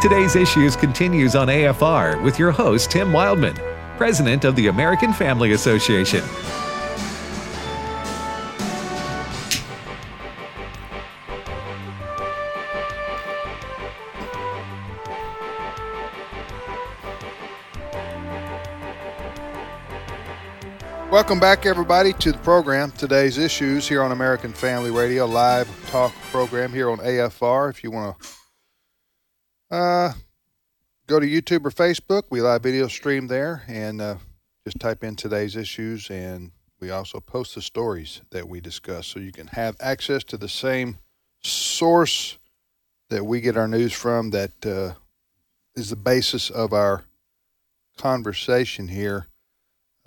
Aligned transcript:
Today's 0.00 0.34
Issues 0.34 0.76
continues 0.76 1.36
on 1.36 1.48
AFR 1.48 2.22
with 2.22 2.38
your 2.38 2.50
host, 2.50 2.90
Tim 2.90 3.10
Wildmon, 3.10 3.58
President 3.98 4.44
of 4.44 4.56
the 4.56 4.68
American 4.68 5.12
Family 5.12 5.52
Association. 5.52 6.24
Welcome 21.20 21.38
back, 21.38 21.66
everybody, 21.66 22.14
to 22.14 22.32
the 22.32 22.38
program. 22.38 22.92
Today's 22.92 23.36
issues 23.36 23.86
here 23.86 24.02
on 24.02 24.10
American 24.10 24.54
Family 24.54 24.90
Radio, 24.90 25.26
live 25.26 25.68
talk 25.90 26.14
program 26.32 26.72
here 26.72 26.90
on 26.90 26.96
AFR. 26.96 27.68
If 27.68 27.84
you 27.84 27.90
want 27.90 28.18
to 28.18 29.76
uh, 29.76 30.12
go 31.06 31.20
to 31.20 31.26
YouTube 31.26 31.66
or 31.66 31.70
Facebook, 31.70 32.22
we 32.30 32.40
live 32.40 32.62
video 32.62 32.88
stream 32.88 33.26
there 33.26 33.64
and 33.68 34.00
uh, 34.00 34.16
just 34.64 34.80
type 34.80 35.04
in 35.04 35.14
today's 35.14 35.56
issues. 35.56 36.08
And 36.08 36.52
we 36.80 36.90
also 36.90 37.20
post 37.20 37.54
the 37.54 37.60
stories 37.60 38.22
that 38.30 38.48
we 38.48 38.62
discuss 38.62 39.06
so 39.06 39.20
you 39.20 39.30
can 39.30 39.48
have 39.48 39.76
access 39.78 40.24
to 40.24 40.38
the 40.38 40.48
same 40.48 40.96
source 41.42 42.38
that 43.10 43.26
we 43.26 43.42
get 43.42 43.58
our 43.58 43.68
news 43.68 43.92
from 43.92 44.30
that 44.30 44.64
uh, 44.64 44.94
is 45.76 45.90
the 45.90 45.96
basis 45.96 46.48
of 46.48 46.72
our 46.72 47.04
conversation 47.98 48.88
here 48.88 49.26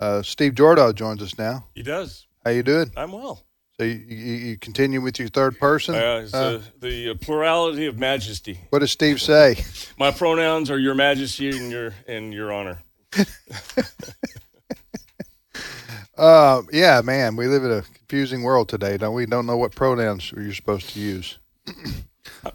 uh, 0.00 0.22
Steve 0.22 0.54
Jordahl 0.54 0.94
joins 0.94 1.22
us 1.22 1.38
now. 1.38 1.66
He 1.74 1.82
does. 1.82 2.26
How 2.44 2.50
you 2.50 2.62
doing? 2.62 2.90
I'm 2.96 3.12
well. 3.12 3.44
So 3.78 3.84
you, 3.84 3.94
you, 3.94 4.34
you 4.34 4.58
continue 4.58 5.00
with 5.00 5.18
your 5.18 5.28
third 5.28 5.58
person? 5.58 5.96
Uh, 5.96 6.28
uh, 6.32 6.60
the 6.80 7.10
uh, 7.10 7.14
plurality 7.20 7.86
of 7.86 7.98
majesty. 7.98 8.60
What 8.70 8.80
does 8.80 8.92
Steve 8.92 9.20
say? 9.20 9.64
My 9.98 10.12
pronouns 10.12 10.70
are 10.70 10.78
Your 10.78 10.94
Majesty 10.94 11.48
and 11.50 11.72
Your 11.72 11.92
and 12.06 12.32
Your 12.32 12.52
Honor. 12.52 12.78
uh, 16.16 16.62
yeah, 16.72 17.00
man, 17.00 17.34
we 17.34 17.48
live 17.48 17.64
in 17.64 17.72
a 17.72 17.82
confusing 17.82 18.44
world 18.44 18.68
today, 18.68 18.96
don't 18.96 19.14
we? 19.14 19.26
Don't 19.26 19.46
know 19.46 19.56
what 19.56 19.74
pronouns 19.74 20.30
you're 20.30 20.54
supposed 20.54 20.90
to 20.90 21.00
use. 21.00 21.38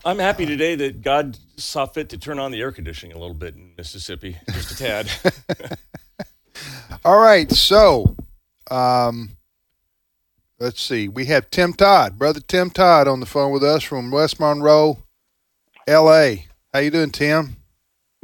I'm 0.06 0.19
happy 0.19 0.45
today 0.45 0.75
that 0.75 1.02
God 1.02 1.38
saw 1.58 1.85
fit 1.85 2.09
to 2.09 2.17
turn 2.17 2.39
on 2.39 2.52
the 2.52 2.61
air 2.61 2.72
conditioning 2.72 3.16
a 3.16 3.19
little 3.19 3.35
bit 3.35 3.56
in 3.56 3.72
Mississippi, 3.78 4.38
just 4.52 4.72
a 4.72 4.78
tad. 4.78 5.11
All 7.05 7.17
right, 7.17 7.50
so 7.50 8.17
um, 8.69 9.38
let's 10.59 10.81
see. 10.81 11.08
We 11.08 11.25
have 11.25 11.50
Tim 11.50 11.72
Todd, 11.72 12.19
brother 12.19 12.41
Tim 12.41 12.69
Todd, 12.69 13.08
on 13.08 13.22
the 13.22 13.25
phone 13.25 13.53
with 13.53 13.64
us 13.64 13.83
from 13.83 14.11
West 14.11 14.38
Monroe, 14.38 14.97
L.A. 15.88 16.47
How 16.73 16.80
you 16.80 16.91
doing, 16.91 17.11
Tim? 17.11 17.56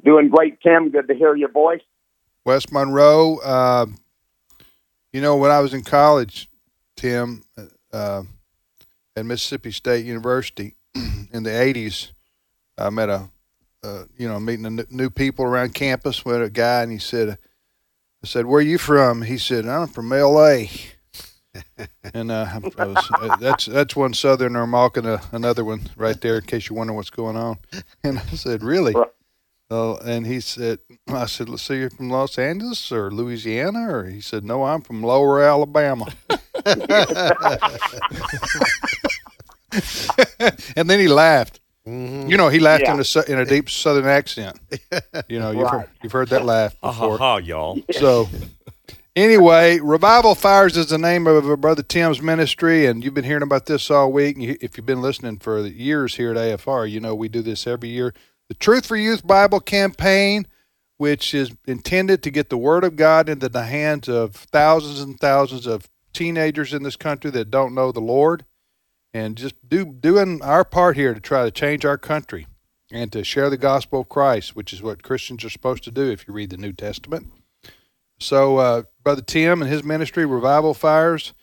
Doing 0.04 0.28
great, 0.28 0.60
Tim. 0.60 0.90
Good 0.90 1.08
to 1.08 1.16
hear 1.16 1.38
your 1.38 1.52
voice. 1.52 1.80
West 2.44 2.74
Monroe. 2.74 3.38
Uh, 3.38 3.86
you 5.14 5.22
know, 5.22 5.38
when 5.38 5.52
I 5.52 5.62
was 5.62 5.74
in 5.74 5.82
college, 5.82 6.50
Tim, 6.98 7.44
uh, 7.94 8.24
at 9.16 9.26
Mississippi 9.26 9.72
State 9.72 10.06
University 10.06 10.76
in 10.96 11.44
the 11.44 11.50
'80s, 11.50 12.12
I 12.78 12.90
met 12.90 13.08
a, 13.08 13.30
uh, 13.84 14.04
you 14.18 14.28
know, 14.28 14.38
meeting 14.38 14.86
new 14.90 15.10
people 15.10 15.46
around 15.46 15.74
campus 15.74 16.26
with 16.26 16.42
a 16.42 16.50
guy, 16.50 16.84
and 16.84 16.92
he 16.92 16.98
said 16.98 17.38
I 18.26 18.28
said, 18.28 18.48
"Where 18.48 18.58
are 18.58 18.64
you 18.64 18.80
from?" 18.80 19.22
He 19.22 19.38
said, 19.38 19.68
"I'm 19.68 19.86
from 19.88 20.12
L.A." 20.12 20.72
and 22.16 22.32
uh, 22.32 22.60
was, 22.76 23.12
uh, 23.22 23.36
that's 23.36 23.68
that's 23.68 23.96
one 23.96 24.16
Southerner 24.16 24.66
mocking 24.66 25.06
a, 25.06 25.22
another 25.32 25.64
one 25.64 25.82
right 25.96 26.20
there. 26.20 26.38
In 26.38 26.46
case 26.46 26.68
you 26.68 26.76
wonder 26.76 26.94
what's 26.94 27.12
going 27.12 27.38
on, 27.38 27.60
and 28.04 28.18
I 28.18 28.24
said, 28.24 28.64
"Really?" 28.64 28.96
Uh, 29.70 29.94
and 29.98 30.26
he 30.26 30.40
said, 30.40 30.80
"I 31.08 31.28
said, 31.28 31.50
let's 31.50 31.62
see, 31.62 31.76
you're 31.76 31.92
from 31.92 32.10
Los 32.10 32.40
Angeles 32.40 32.92
or 32.92 33.12
Louisiana?" 33.12 33.94
Or 33.94 34.06
he 34.06 34.22
said, 34.22 34.44
"No, 34.44 34.64
I'm 34.64 34.82
from 34.82 35.04
Lower 35.04 35.44
Alabama." 35.44 36.08
and 40.76 40.90
then 40.90 41.00
he 41.00 41.08
laughed. 41.08 41.60
Mm-hmm. 41.88 42.30
You 42.30 42.38
know, 42.38 42.50
he 42.50 42.60
laughed 42.60 42.84
yeah. 42.84 42.96
in 42.96 43.00
a 43.00 43.32
in 43.32 43.40
a 43.40 43.46
deep 43.46 43.70
Southern 43.70 44.06
accent. 44.06 44.60
You 45.30 45.40
know, 45.40 45.52
you've 45.52 45.62
right. 45.64 45.72
heard, 45.72 45.90
you've 46.04 46.12
heard 46.12 46.30
that 46.30 46.46
laugh 46.46 46.80
before, 46.82 47.18
ha, 47.18 47.36
ha, 47.36 47.38
y'all. 47.38 47.80
So, 47.92 48.28
anyway, 49.16 49.80
Revival 49.80 50.36
Fires 50.36 50.78
is 50.78 50.88
the 50.88 50.98
name 50.98 51.26
of 51.26 51.60
brother 51.62 51.82
Tim's 51.82 52.22
ministry, 52.22 52.86
and 52.86 53.04
you've 53.04 53.14
been 53.14 53.24
hearing 53.24 53.44
about 53.44 53.66
this 53.66 53.90
all 53.90 54.12
week. 54.12 54.36
And 54.36 54.58
if 54.62 54.78
you've 54.78 54.86
been 54.86 55.02
listening 55.02 55.40
for 55.40 55.66
years 55.66 56.16
here 56.16 56.32
at 56.32 56.38
AFR, 56.38 56.90
you 56.90 57.00
know 57.00 57.16
we 57.16 57.30
do 57.30 57.42
this 57.42 57.66
every 57.66 57.90
year. 57.90 58.14
The 58.50 58.56
Truth 58.56 58.86
for 58.86 58.98
Youth 58.98 59.26
Bible 59.26 59.60
campaign, 59.60 60.48
which 60.98 61.34
is 61.34 61.52
intended 61.66 62.22
to 62.24 62.30
get 62.30 62.50
the 62.50 62.58
Word 62.58 62.84
of 62.84 62.96
God 62.96 63.30
into 63.30 63.50
the 63.50 63.64
hands 63.64 64.08
of 64.10 64.36
thousands 64.36 65.02
and 65.02 65.20
thousands 65.20 65.66
of 65.66 65.90
teenagers 66.14 66.74
in 66.74 66.84
this 66.84 66.98
country 66.98 67.32
that 67.32 67.50
don't 67.50 67.74
know 67.74 67.92
the 67.92 68.02
Lord 68.02 68.46
and 69.16 69.38
just 69.38 69.56
do 69.66 69.86
doing 69.86 70.42
our 70.44 70.66
part 70.66 70.98
here 70.98 71.14
to 71.14 71.22
try 71.22 71.46
to 71.46 71.52
change 71.52 71.86
our 71.86 71.98
country 71.98 72.48
and 72.92 73.14
to 73.14 73.24
share 73.24 73.50
the 73.50 73.56
gospel 73.56 74.02
of 74.02 74.10
Christ, 74.10 74.58
which 74.58 74.74
is 74.74 74.84
what 74.84 75.04
Christians 75.04 75.46
are 75.46 75.50
supposed 75.50 75.86
to 75.86 75.92
do 75.92 76.12
if 76.12 76.28
you 76.28 76.34
read 76.34 76.50
the 76.50 76.58
New 76.58 76.74
Testament. 76.74 77.32
So, 78.20 78.58
uh, 78.58 78.84
Brother 79.06 79.22
Tim 79.22 79.62
and 79.62 79.72
his 79.72 79.86
ministry, 79.86 80.26
Revival 80.26 80.74
Fires, 80.74 81.34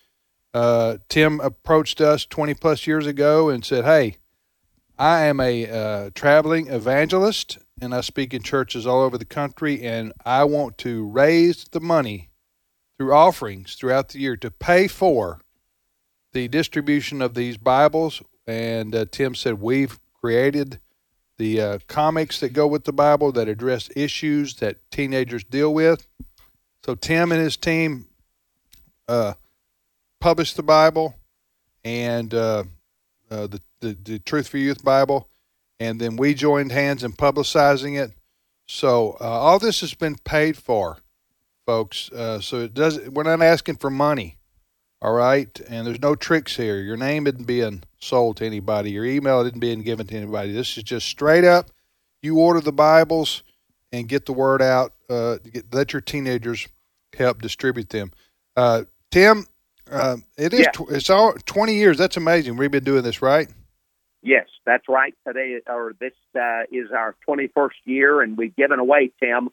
uh, 0.53 0.99
Tim 1.09 1.41
approached 1.41 2.03
us 2.03 2.27
20 2.27 2.53
plus 2.53 2.87
years 2.87 3.07
ago 3.07 3.49
and 3.49 3.65
said, 3.65 3.87
Hey, 3.87 4.19
I 4.99 5.23
am 5.23 5.41
a 5.41 5.71
uh, 5.71 6.11
traveling 6.15 6.67
evangelist 6.67 7.57
and 7.81 7.95
I 7.95 8.03
speak 8.03 8.35
in 8.35 8.43
churches 8.43 8.87
all 8.87 9.01
over 9.01 9.17
the 9.17 9.25
country, 9.25 9.83
and 9.83 10.13
I 10.27 10.45
want 10.45 10.77
to 10.79 11.07
raise 11.07 11.65
the 11.73 11.81
money 11.81 12.29
through 12.99 13.15
offerings 13.15 13.77
throughout 13.77 14.11
the 14.11 14.21
year 14.21 14.37
to 14.37 14.51
pay 14.51 14.89
for 14.89 15.41
the 16.33 16.49
distribution 16.49 17.21
of 17.21 17.35
these 17.35 17.57
Bibles, 17.57 18.23
and 18.47 18.95
uh, 18.95 19.05
Tim 19.11 19.35
said 19.35 19.61
we've 19.61 19.99
created 20.21 20.81
the 21.39 21.61
uh, 21.61 21.79
comics 21.87 22.41
that 22.41 22.53
go 22.53 22.67
with 22.67 22.85
the 22.85 22.93
Bible 22.93 23.33
that 23.33 23.49
address 23.49 23.91
issues 23.97 24.57
that 24.57 24.79
teenagers 24.91 25.45
deal 25.45 25.73
with. 25.73 26.07
So 26.85 26.95
Tim 26.95 27.33
and 27.33 27.41
his 27.41 27.57
team 27.57 28.07
uh, 29.09 29.35
published 30.21 30.57
the 30.57 30.63
Bible 30.63 31.17
and 31.85 32.33
uh, 32.33 32.65
uh, 33.31 33.47
the, 33.47 33.61
the, 33.81 33.97
the 34.03 34.19
Truth 34.19 34.49
for 34.49 34.59
Youth 34.59 34.85
Bible, 34.85 35.29
and 35.81 36.01
then 36.01 36.17
we 36.17 36.35
joined 36.35 36.73
hands 36.73 37.05
in 37.05 37.13
publicizing 37.13 38.01
it. 38.01 38.13
So 38.67 39.17
uh, 39.21 39.25
all 39.25 39.59
this 39.59 39.81
has 39.81 39.95
been 39.95 40.17
paid 40.17 40.57
for, 40.57 40.99
folks. 41.67 42.11
so 42.41 42.61
it 42.61 42.73
does. 42.73 43.01
We're 43.09 43.25
not 43.25 43.43
asking 43.43 43.77
for 43.77 43.91
money. 43.91 44.39
All 45.03 45.13
right. 45.13 45.61
And 45.69 45.87
there's 45.87 46.01
no 46.01 46.15
tricks 46.15 46.57
here. 46.57 46.79
Your 46.79 46.97
name 46.97 47.27
isn't 47.27 47.47
being 47.47 47.83
sold 48.01 48.39
to 48.39 48.47
anybody, 48.47 48.93
your 48.93 49.05
email 49.05 49.41
isn't 49.41 49.61
being 49.61 49.83
given 49.83 50.07
to 50.07 50.17
anybody. 50.17 50.53
This 50.53 50.79
is 50.79 50.85
just 50.85 51.07
straight 51.07 51.45
up 51.45 51.71
you 52.23 52.39
order 52.39 52.61
the 52.61 52.73
Bibles 52.73 53.43
and 53.91 54.09
get 54.09 54.27
the 54.27 54.33
word 54.33 54.63
out. 54.63 54.95
Uh, 55.11 55.39
get, 55.53 55.75
let 55.75 55.93
your 55.93 56.01
teenagers 56.01 56.69
help 57.17 57.43
distribute 57.43 57.91
them. 57.91 58.13
Uh, 58.57 58.85
Tim, 59.11 59.47
uh, 59.91 60.17
it 60.39 60.55
is 60.55 60.61
yeah. 60.61 60.71
tw- 60.71 60.91
it's 60.91 61.11
all 61.11 61.35
20 61.45 61.75
years. 61.75 61.99
That's 61.99 62.17
amazing. 62.17 62.57
We've 62.57 62.71
been 62.71 62.85
doing 62.85 63.03
this, 63.03 63.21
right? 63.21 63.49
Yes, 64.23 64.47
that's 64.65 64.89
right. 64.89 65.15
Today, 65.27 65.59
or 65.67 65.95
this 66.01 66.13
uh, 66.41 66.63
is 66.71 66.91
our 66.97 67.17
21st 67.29 67.71
year, 67.85 68.21
and 68.23 68.39
we've 68.39 68.55
given 68.55 68.79
away, 68.79 69.11
Tim, 69.21 69.49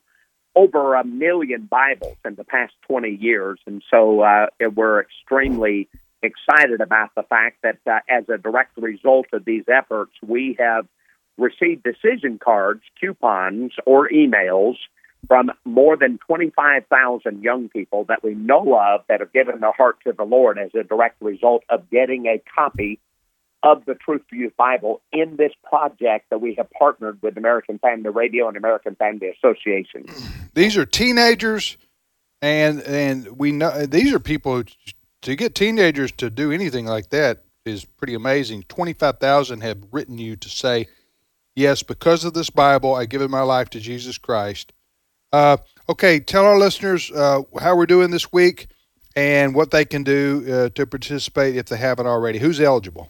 over 0.56 0.96
a 0.96 1.04
million 1.06 1.68
Bibles 1.70 2.18
in 2.26 2.36
the 2.36 2.44
past 2.44 2.74
20 2.88 3.10
years. 3.10 3.60
And 3.66 3.84
so 3.90 4.22
uh, 4.22 4.48
we're 4.76 5.02
extremely 5.02 5.88
excited 6.22 6.82
about 6.82 7.16
the 7.16 7.24
fact 7.24 7.58
that 7.64 7.78
uh, 7.88 8.00
as 8.10 8.28
a 8.30 8.38
direct 8.38 8.78
result 8.78 9.28
of 9.34 9.46
these 9.46 9.64
efforts, 9.68 10.12
we 10.26 10.56
have 10.60 10.86
received 11.38 11.84
decision 11.84 12.40
cards, 12.44 12.82
coupons, 13.00 13.74
or 13.86 14.10
emails 14.10 14.76
from 15.28 15.52
more 15.66 15.98
than 15.98 16.20
25,000 16.28 17.44
young 17.44 17.70
people 17.70 18.06
that 18.06 18.24
we 18.24 18.34
know 18.34 18.78
of 18.78 19.02
that 19.08 19.20
have 19.20 19.34
given 19.34 19.60
their 19.60 19.72
heart 19.72 19.98
to 20.06 20.14
the 20.14 20.24
Lord 20.24 20.58
as 20.58 20.72
a 20.74 20.84
direct 20.84 21.22
result 21.22 21.64
of 21.70 21.90
getting 21.90 22.26
a 22.26 22.42
copy 22.56 23.00
of 23.64 23.84
the 23.86 23.96
Truth 23.96 24.22
for 24.30 24.36
Youth 24.36 24.56
Bible 24.58 25.02
in 25.12 25.36
this 25.36 25.52
project 25.64 26.30
that 26.30 26.40
we 26.40 26.56
have 26.56 26.70
partnered 26.72 27.22
with 27.22 27.38
American 27.38 27.78
Family 27.80 28.10
Radio 28.10 28.48
and 28.48 28.56
American 28.56 28.96
Family 28.96 29.30
Association. 29.30 30.06
These 30.54 30.78
are 30.78 30.86
teenagers, 30.86 31.78
and 32.42 32.82
and 32.84 33.38
we 33.38 33.52
know 33.52 33.86
these 33.86 34.14
are 34.14 34.20
people 34.20 34.64
to 35.22 35.36
get 35.36 35.56
teenagers 35.56 36.12
to 36.14 36.30
do 36.30 36.52
anything 36.52 36.86
like 36.86 37.10
that 37.10 37.44
is 37.66 37.86
pretty 37.86 38.14
amazing. 38.14 38.64
Twenty 38.64 38.94
five 38.94 39.20
thousand 39.20 39.62
have 39.62 39.84
written 39.92 40.18
you 40.18 40.36
to 40.38 40.50
say, 40.50 40.88
yes, 41.56 41.84
because 41.84 42.24
of 42.24 42.34
this 42.34 42.50
Bible, 42.50 42.96
I 42.96 43.06
given 43.06 43.30
my 43.30 43.42
life 43.42 43.70
to 43.72 43.80
Jesus 43.80 44.18
Christ. 44.18 44.72
Uh, 45.32 45.58
okay, 45.88 46.20
tell 46.20 46.46
our 46.46 46.58
listeners 46.58 47.12
uh, 47.12 47.42
how 47.60 47.76
we're 47.76 47.86
doing 47.86 48.10
this 48.10 48.32
week 48.32 48.68
and 49.16 49.54
what 49.54 49.72
they 49.72 49.86
can 49.86 50.04
do 50.04 50.46
uh, 50.50 50.70
to 50.70 50.88
participate 50.88 51.56
if 51.56 51.66
they 51.66 51.78
haven't 51.78 52.08
already. 52.08 52.40
Who's 52.40 52.60
eligible? 52.60 53.10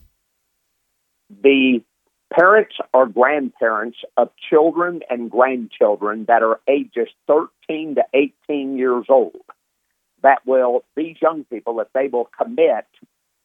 The 1.29 1.81
parents 2.33 2.75
or 2.93 3.07
grandparents 3.07 3.97
of 4.17 4.29
children 4.49 5.01
and 5.09 5.31
grandchildren 5.31 6.25
that 6.27 6.43
are 6.43 6.59
ages 6.67 7.09
13 7.27 7.95
to 7.95 8.03
18 8.13 8.77
years 8.77 9.05
old 9.09 9.41
that 10.21 10.45
will, 10.45 10.83
these 10.95 11.15
young 11.21 11.43
people, 11.45 11.79
if 11.79 11.87
they 11.93 12.07
will 12.07 12.29
commit 12.37 12.85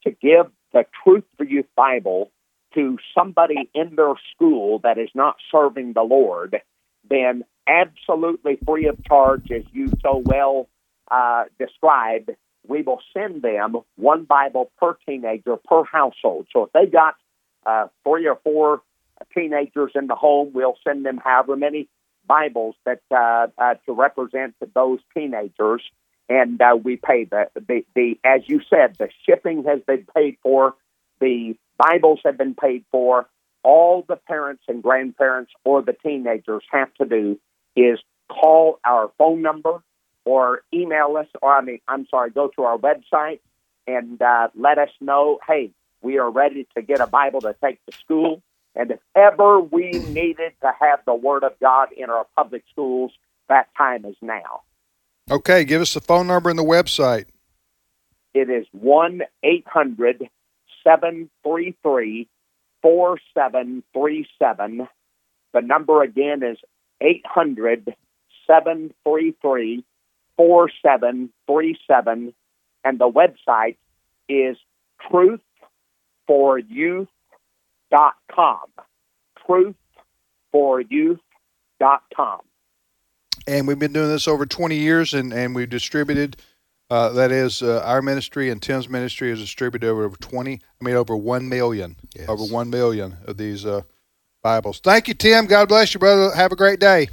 to 0.04 0.10
give 0.10 0.46
the 0.72 0.84
Truth 1.02 1.24
for 1.36 1.44
Youth 1.44 1.68
Bible 1.76 2.30
to 2.74 2.98
somebody 3.16 3.70
in 3.74 3.94
their 3.96 4.14
school 4.34 4.80
that 4.80 4.98
is 4.98 5.08
not 5.14 5.36
serving 5.50 5.92
the 5.92 6.02
Lord, 6.02 6.60
then 7.08 7.44
absolutely 7.68 8.58
free 8.66 8.88
of 8.88 9.02
charge, 9.04 9.50
as 9.54 9.62
you 9.72 9.92
so 10.02 10.16
well 10.16 10.68
uh, 11.10 11.44
described, 11.58 12.30
we 12.66 12.82
will 12.82 13.00
send 13.16 13.42
them 13.42 13.76
one 13.96 14.24
Bible 14.24 14.72
per 14.80 14.96
teenager 15.06 15.56
per 15.56 15.84
household. 15.84 16.48
So 16.52 16.64
if 16.64 16.72
they 16.72 16.86
got 16.86 17.14
uh, 17.66 17.86
three 18.02 18.26
or 18.26 18.38
four 18.42 18.82
teenagers 19.34 19.92
in 19.94 20.06
the 20.06 20.14
home, 20.14 20.50
we'll 20.52 20.76
send 20.84 21.04
them 21.04 21.18
however 21.22 21.56
many 21.56 21.88
Bibles 22.26 22.74
that 22.84 23.00
uh, 23.10 23.48
uh, 23.58 23.74
to 23.86 23.92
represent 23.92 24.54
those 24.74 24.98
teenagers, 25.12 25.82
and 26.28 26.60
uh, 26.60 26.76
we 26.82 26.96
pay 26.96 27.24
the, 27.24 27.48
the 27.54 27.84
the 27.94 28.18
as 28.24 28.42
you 28.46 28.60
said, 28.70 28.96
the 28.98 29.08
shipping 29.26 29.64
has 29.64 29.80
been 29.86 30.06
paid 30.14 30.38
for, 30.42 30.74
the 31.20 31.56
Bibles 31.78 32.20
have 32.24 32.38
been 32.38 32.54
paid 32.54 32.84
for. 32.90 33.28
All 33.62 34.04
the 34.06 34.16
parents 34.16 34.62
and 34.68 34.82
grandparents 34.82 35.50
or 35.64 35.80
the 35.80 35.94
teenagers 35.94 36.62
have 36.70 36.92
to 36.94 37.06
do 37.06 37.40
is 37.74 37.98
call 38.28 38.78
our 38.84 39.10
phone 39.16 39.40
number 39.40 39.82
or 40.24 40.62
email 40.72 41.16
us, 41.18 41.26
or 41.40 41.52
I 41.54 41.62
mean, 41.62 41.80
I'm 41.88 42.06
sorry, 42.10 42.30
go 42.30 42.48
to 42.56 42.62
our 42.62 42.78
website 42.78 43.40
and 43.86 44.20
uh, 44.20 44.48
let 44.54 44.78
us 44.78 44.90
know, 45.00 45.38
hey, 45.46 45.70
we 46.04 46.18
are 46.18 46.30
ready 46.30 46.68
to 46.76 46.82
get 46.82 47.00
a 47.00 47.06
Bible 47.06 47.40
to 47.40 47.56
take 47.64 47.84
to 47.86 47.92
school. 47.98 48.42
And 48.76 48.90
if 48.90 49.00
ever 49.14 49.60
we 49.60 49.98
needed 49.98 50.52
to 50.60 50.72
have 50.80 51.00
the 51.06 51.14
Word 51.14 51.44
of 51.44 51.52
God 51.60 51.88
in 51.96 52.10
our 52.10 52.26
public 52.36 52.64
schools, 52.70 53.12
that 53.48 53.68
time 53.76 54.04
is 54.04 54.16
now. 54.20 54.62
Okay, 55.30 55.64
give 55.64 55.80
us 55.80 55.94
the 55.94 56.00
phone 56.00 56.26
number 56.26 56.50
and 56.50 56.58
the 56.58 56.64
website. 56.64 57.26
It 58.34 58.50
is 58.50 58.66
1 58.72 59.22
800 59.42 60.28
733 60.82 62.28
4737. 62.82 64.88
The 65.54 65.60
number 65.60 66.02
again 66.02 66.42
is 66.42 66.58
800 67.00 67.94
733 68.46 69.84
4737. 70.36 72.34
And 72.84 72.98
the 72.98 73.10
website 73.10 73.76
is 74.28 74.58
truthforyouth.com. 76.28 77.06
Truthforyouth.com. 80.54 82.40
And 83.46 83.68
we've 83.68 83.78
been 83.78 83.92
doing 83.92 84.08
this 84.08 84.26
over 84.26 84.46
20 84.46 84.76
years, 84.76 85.12
and, 85.12 85.30
and 85.32 85.54
we've 85.54 85.68
distributed. 85.68 86.36
Uh, 86.90 87.10
that 87.10 87.30
is, 87.32 87.62
uh, 87.62 87.82
our 87.84 88.00
ministry 88.02 88.50
and 88.50 88.60
Tim's 88.62 88.88
ministry 88.88 89.30
has 89.30 89.40
distributed 89.40 89.88
over 89.88 90.08
20, 90.16 90.52
I 90.80 90.84
mean, 90.84 90.94
over 90.94 91.16
1 91.16 91.48
million, 91.48 91.96
Yes. 92.14 92.28
over 92.28 92.44
1 92.44 92.70
million 92.70 93.16
of 93.26 93.36
these 93.36 93.66
uh, 93.66 93.82
Bibles. 94.42 94.80
Thank 94.80 95.08
you, 95.08 95.14
Tim. 95.14 95.46
God 95.46 95.68
bless 95.68 95.94
you, 95.94 96.00
brother. 96.00 96.34
Have 96.34 96.52
a 96.52 96.56
great 96.56 96.80
day. 96.80 97.08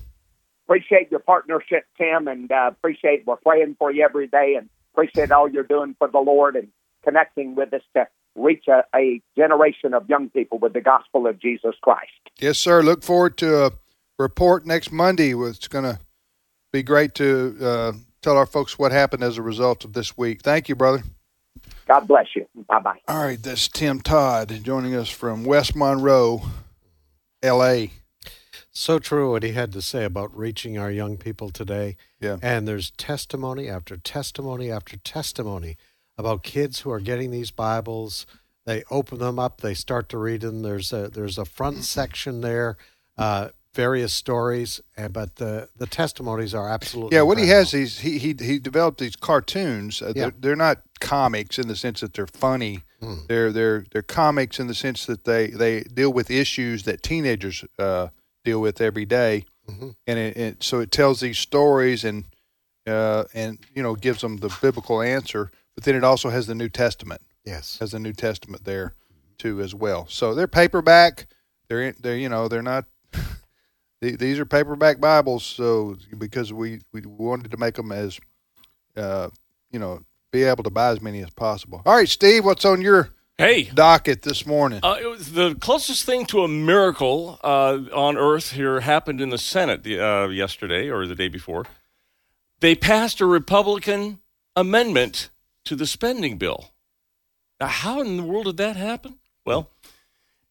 Appreciate 0.68 1.10
your 1.12 1.22
partnership, 1.22 1.86
Tim, 1.98 2.28
and 2.28 2.52
uh, 2.52 2.70
appreciate 2.72 3.26
we're 3.26 3.36
praying 3.38 3.76
for 3.80 3.92
you 3.92 4.04
every 4.04 4.28
day, 4.28 4.56
and 4.58 4.70
appreciate 4.94 5.32
all 5.32 5.50
you're 5.50 5.64
doing 5.64 5.96
for 5.98 6.08
the 6.08 6.20
Lord 6.20 6.56
and 6.56 6.68
connecting 7.04 7.56
with 7.56 7.74
us 7.74 7.82
to 7.96 8.08
reach 8.36 8.66
a, 8.68 8.84
a 8.96 9.22
generation 9.38 9.94
of 9.94 10.08
young 10.10 10.30
people 10.30 10.58
with 10.58 10.74
the 10.74 10.82
gospel 10.82 11.28
of 11.28 11.40
Jesus 11.40 11.76
Christ. 11.82 12.12
Yes, 12.40 12.58
sir. 12.58 12.82
Look 12.82 13.04
forward 13.04 13.38
to 13.38 13.66
a 13.66 13.72
report 14.18 14.66
next 14.66 14.92
Monday. 14.92 15.34
It's 15.34 15.68
going 15.68 15.86
to 15.86 16.00
be 16.72 16.84
great 16.84 17.16
to 17.16 17.58
uh, 17.62 17.92
tell 18.22 18.38
our 18.38 18.46
folks 18.46 18.80
what 18.80 18.92
happened 18.92 19.24
as 19.24 19.38
a 19.38 19.42
result 19.42 19.84
of 19.84 19.94
this 19.94 20.18
week. 20.18 20.42
Thank 20.42 20.70
you, 20.70 20.76
brother. 20.76 21.04
God 21.88 22.08
bless 22.08 22.28
you. 22.36 22.48
Bye 22.68 22.80
bye. 22.80 23.00
All 23.08 23.24
right, 23.24 23.42
that's 23.42 23.68
Tim 23.68 24.00
Todd 24.00 24.62
joining 24.64 24.96
us 24.96 25.10
from 25.10 25.44
West 25.44 25.76
Monroe, 25.76 26.44
L.A. 27.44 27.92
So 28.72 29.00
true 29.00 29.32
what 29.32 29.44
he 29.44 29.52
had 29.52 29.74
to 29.74 29.82
say 29.82 30.06
about 30.06 30.36
reaching 30.36 30.78
our 30.78 30.90
young 30.90 31.18
people 31.18 31.50
today. 31.50 31.98
Yeah. 32.22 32.38
And 32.42 32.66
there's 32.66 32.92
testimony 32.92 33.68
after 33.68 33.98
testimony 33.98 34.72
after 34.72 34.96
testimony 34.96 35.76
about 36.22 36.44
kids 36.44 36.82
who 36.82 36.92
are 36.92 37.00
getting 37.00 37.32
these 37.32 37.52
Bibles. 37.52 38.26
They 38.66 38.84
open 38.92 39.18
them 39.18 39.40
up, 39.40 39.62
they 39.62 39.74
start 39.74 40.08
to 40.10 40.18
read 40.20 40.42
them. 40.42 40.62
There's 40.62 40.94
a 40.94 41.10
there's 41.10 41.38
a 41.40 41.46
front 41.46 41.84
section 41.84 42.42
there, 42.42 42.78
uh, 43.18 43.50
various 43.74 44.14
stories, 44.14 44.80
and 44.96 45.12
but 45.12 45.38
the 45.38 45.68
the 45.76 45.88
testimonies 45.88 46.54
are 46.54 46.70
absolutely 46.70 47.16
Yeah, 47.18 47.24
what 47.24 47.40
he 47.40 47.48
has 47.48 47.74
incredible. 47.74 47.84
is 47.84 48.00
he 48.00 48.20
he 48.20 48.36
he 48.40 48.60
developed 48.60 49.00
these 49.00 49.16
cartoons. 49.16 50.02
Uh, 50.02 50.14
Yeah. 50.16 50.22
they're, 50.30 50.34
they're 50.40 50.56
not 50.56 50.84
comics 51.00 51.58
in 51.58 51.68
the 51.68 51.76
sense 51.76 52.00
that 52.02 52.14
they're 52.14 52.28
funny. 52.28 52.84
They're 53.28 53.52
they're 53.52 53.84
they're 53.92 54.04
comics 54.04 54.60
in 54.60 54.68
the 54.68 54.76
sense 54.76 55.08
that 55.08 55.24
they 55.24 55.48
they 55.48 55.82
deal 55.82 56.14
with 56.14 56.30
issues 56.30 56.84
that 56.84 57.02
teenagers 57.02 57.66
uh, 57.80 58.10
deal 58.46 58.62
with 58.62 58.80
every 58.80 59.06
day. 59.06 59.46
and 60.08 60.20
it, 60.20 60.38
it 60.38 60.64
so 60.64 60.80
it 60.82 60.92
tells 60.92 61.20
these 61.22 61.40
stories 61.40 62.04
and 62.04 62.26
uh, 62.86 63.24
and 63.34 63.58
you 63.74 63.82
know 63.82 63.96
gives 63.96 64.22
them 64.22 64.38
the 64.38 64.56
biblical 64.62 65.02
answer. 65.02 65.50
But 65.82 65.86
then 65.86 65.96
it 65.96 66.04
also 66.04 66.30
has 66.30 66.46
the 66.46 66.54
New 66.54 66.70
Testament 66.70 67.22
yes. 67.44 67.80
has 67.80 67.90
the 67.90 68.00
New 68.00 68.14
Testament 68.14 68.66
there 68.66 68.94
too 69.40 69.62
as 69.62 69.74
well. 69.74 70.06
So 70.08 70.36
they're 70.36 70.48
paperback. 70.48 71.26
They're 71.70 71.92
they're 71.94 72.16
you 72.16 72.30
know 72.30 72.48
they're 72.48 72.62
not. 72.62 72.86
These 74.02 74.38
are 74.38 74.46
paperback 74.46 75.00
Bibles, 75.00 75.44
so 75.44 75.98
because 76.20 76.54
we, 76.54 76.82
we 76.92 77.02
wanted 77.02 77.50
to 77.50 77.58
make 77.58 77.76
them 77.76 77.92
as, 77.92 78.20
uh, 78.96 79.30
you 79.72 79.80
know, 79.80 80.04
be 80.32 80.44
able 80.44 80.64
to 80.64 80.70
buy 80.70 80.90
as 80.90 81.02
many 81.02 81.24
as 81.24 81.32
possible. 81.32 81.82
All 81.84 81.96
right, 81.96 82.10
Steve, 82.10 82.46
what's 82.46 82.64
on 82.64 82.82
your 82.82 83.10
Hey, 83.40 83.64
docket 83.64 84.22
this 84.22 84.46
morning? 84.46 84.82
Uh, 84.84 84.98
it 85.02 85.08
was 85.08 85.34
the 85.34 85.56
closest 85.56 86.06
thing 86.06 86.28
to 86.28 86.44
a 86.44 86.48
miracle 86.48 87.40
uh, 87.44 87.80
on 87.92 88.18
earth 88.18 88.52
here 88.52 88.82
happened 88.82 89.20
in 89.20 89.30
the 89.30 89.40
Senate 89.40 89.84
the, 89.84 90.00
uh, 90.00 90.28
yesterday 90.28 90.90
or 90.90 91.08
the 91.08 91.16
day 91.16 91.28
before. 91.28 91.66
They 92.60 92.76
passed 92.76 93.20
a 93.20 93.26
Republican 93.26 94.20
amendment 94.56 95.30
to 95.66 95.76
the 95.76 95.88
spending 95.88 96.38
bill. 96.38 96.72
Now, 97.60 97.68
how 97.68 98.02
in 98.02 98.18
the 98.18 98.24
world 98.24 98.46
did 98.46 98.58
that 98.58 98.76
happen? 98.76 99.20
Well, 99.46 99.72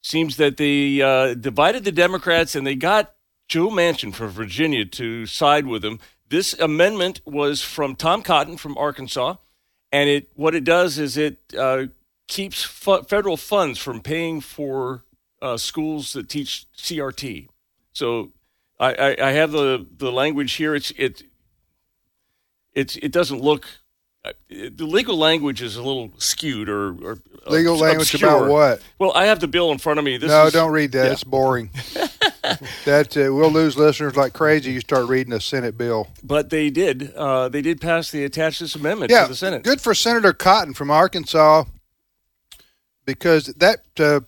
seems 0.02 0.36
that 0.36 0.56
they 0.56 1.00
uh, 1.00 1.34
divided 1.34 1.84
the 1.84 1.92
Democrats 1.92 2.54
and 2.54 2.66
they 2.66 2.74
got 2.74 3.14
Joe 3.49 3.68
Manchin 3.68 4.14
from 4.14 4.28
Virginia 4.28 4.85
to 4.85 5.26
side 5.26 5.66
with 5.66 5.82
them. 5.82 5.99
This 6.28 6.54
amendment 6.54 7.20
was 7.26 7.62
from 7.62 7.96
Tom 7.96 8.23
Cotton 8.23 8.56
from 8.56 8.78
Arkansas, 8.78 9.37
and 9.90 10.08
it 10.08 10.30
what 10.35 10.54
it 10.54 10.62
does 10.62 10.99
is 10.99 11.16
it 11.16 11.40
uh, 11.58 11.87
keeps 12.28 12.62
fu- 12.62 13.02
federal 13.02 13.37
funds 13.37 13.80
from 13.80 14.00
paying 14.00 14.40
for 14.40 15.04
uh, 15.42 15.56
schools 15.56 16.12
that 16.12 16.28
teach 16.28 16.66
CRT. 16.76 17.49
So 17.92 18.30
I, 18.78 18.94
I, 18.94 19.28
I 19.28 19.30
have 19.32 19.50
the, 19.50 19.85
the 19.96 20.12
language 20.12 20.52
here. 20.52 20.76
It's 20.76 20.92
it 20.92 21.25
it's 22.73 22.94
it 22.96 23.11
doesn't 23.11 23.42
look 23.42 23.79
the 24.48 24.84
legal 24.84 25.16
language 25.16 25.62
is 25.62 25.76
a 25.76 25.82
little 25.82 26.10
skewed 26.18 26.68
or, 26.68 26.88
or 27.02 27.18
Legal 27.46 27.74
obs- 27.74 27.82
language 27.82 28.14
about 28.14 28.48
what? 28.50 28.82
Well, 28.98 29.12
I 29.14 29.26
have 29.26 29.40
the 29.40 29.48
bill 29.48 29.72
in 29.72 29.78
front 29.78 29.98
of 29.98 30.04
me. 30.04 30.18
This 30.18 30.28
no, 30.28 30.46
is, 30.46 30.52
don't 30.52 30.72
read 30.72 30.92
that. 30.92 31.06
yeah. 31.06 31.12
It's 31.12 31.24
boring. 31.24 31.70
that 32.84 33.16
uh, 33.16 33.34
we'll 33.34 33.50
lose 33.50 33.78
listeners 33.78 34.16
like 34.16 34.34
crazy. 34.34 34.72
You 34.72 34.80
start 34.80 35.08
reading 35.08 35.32
a 35.32 35.40
Senate 35.40 35.78
bill. 35.78 36.08
But 36.22 36.50
they 36.50 36.68
did. 36.68 37.14
Uh, 37.14 37.48
they 37.48 37.62
did 37.62 37.80
pass 37.80 38.10
the 38.10 38.24
attached 38.24 38.60
this 38.60 38.74
amendment 38.74 39.10
yeah, 39.10 39.22
to 39.22 39.28
the 39.28 39.36
Senate. 39.36 39.62
good 39.62 39.80
for 39.80 39.94
Senator 39.94 40.32
Cotton 40.32 40.74
from 40.74 40.90
Arkansas 40.90 41.64
because 43.06 43.46
that 43.46 43.80
uh, 43.98 44.20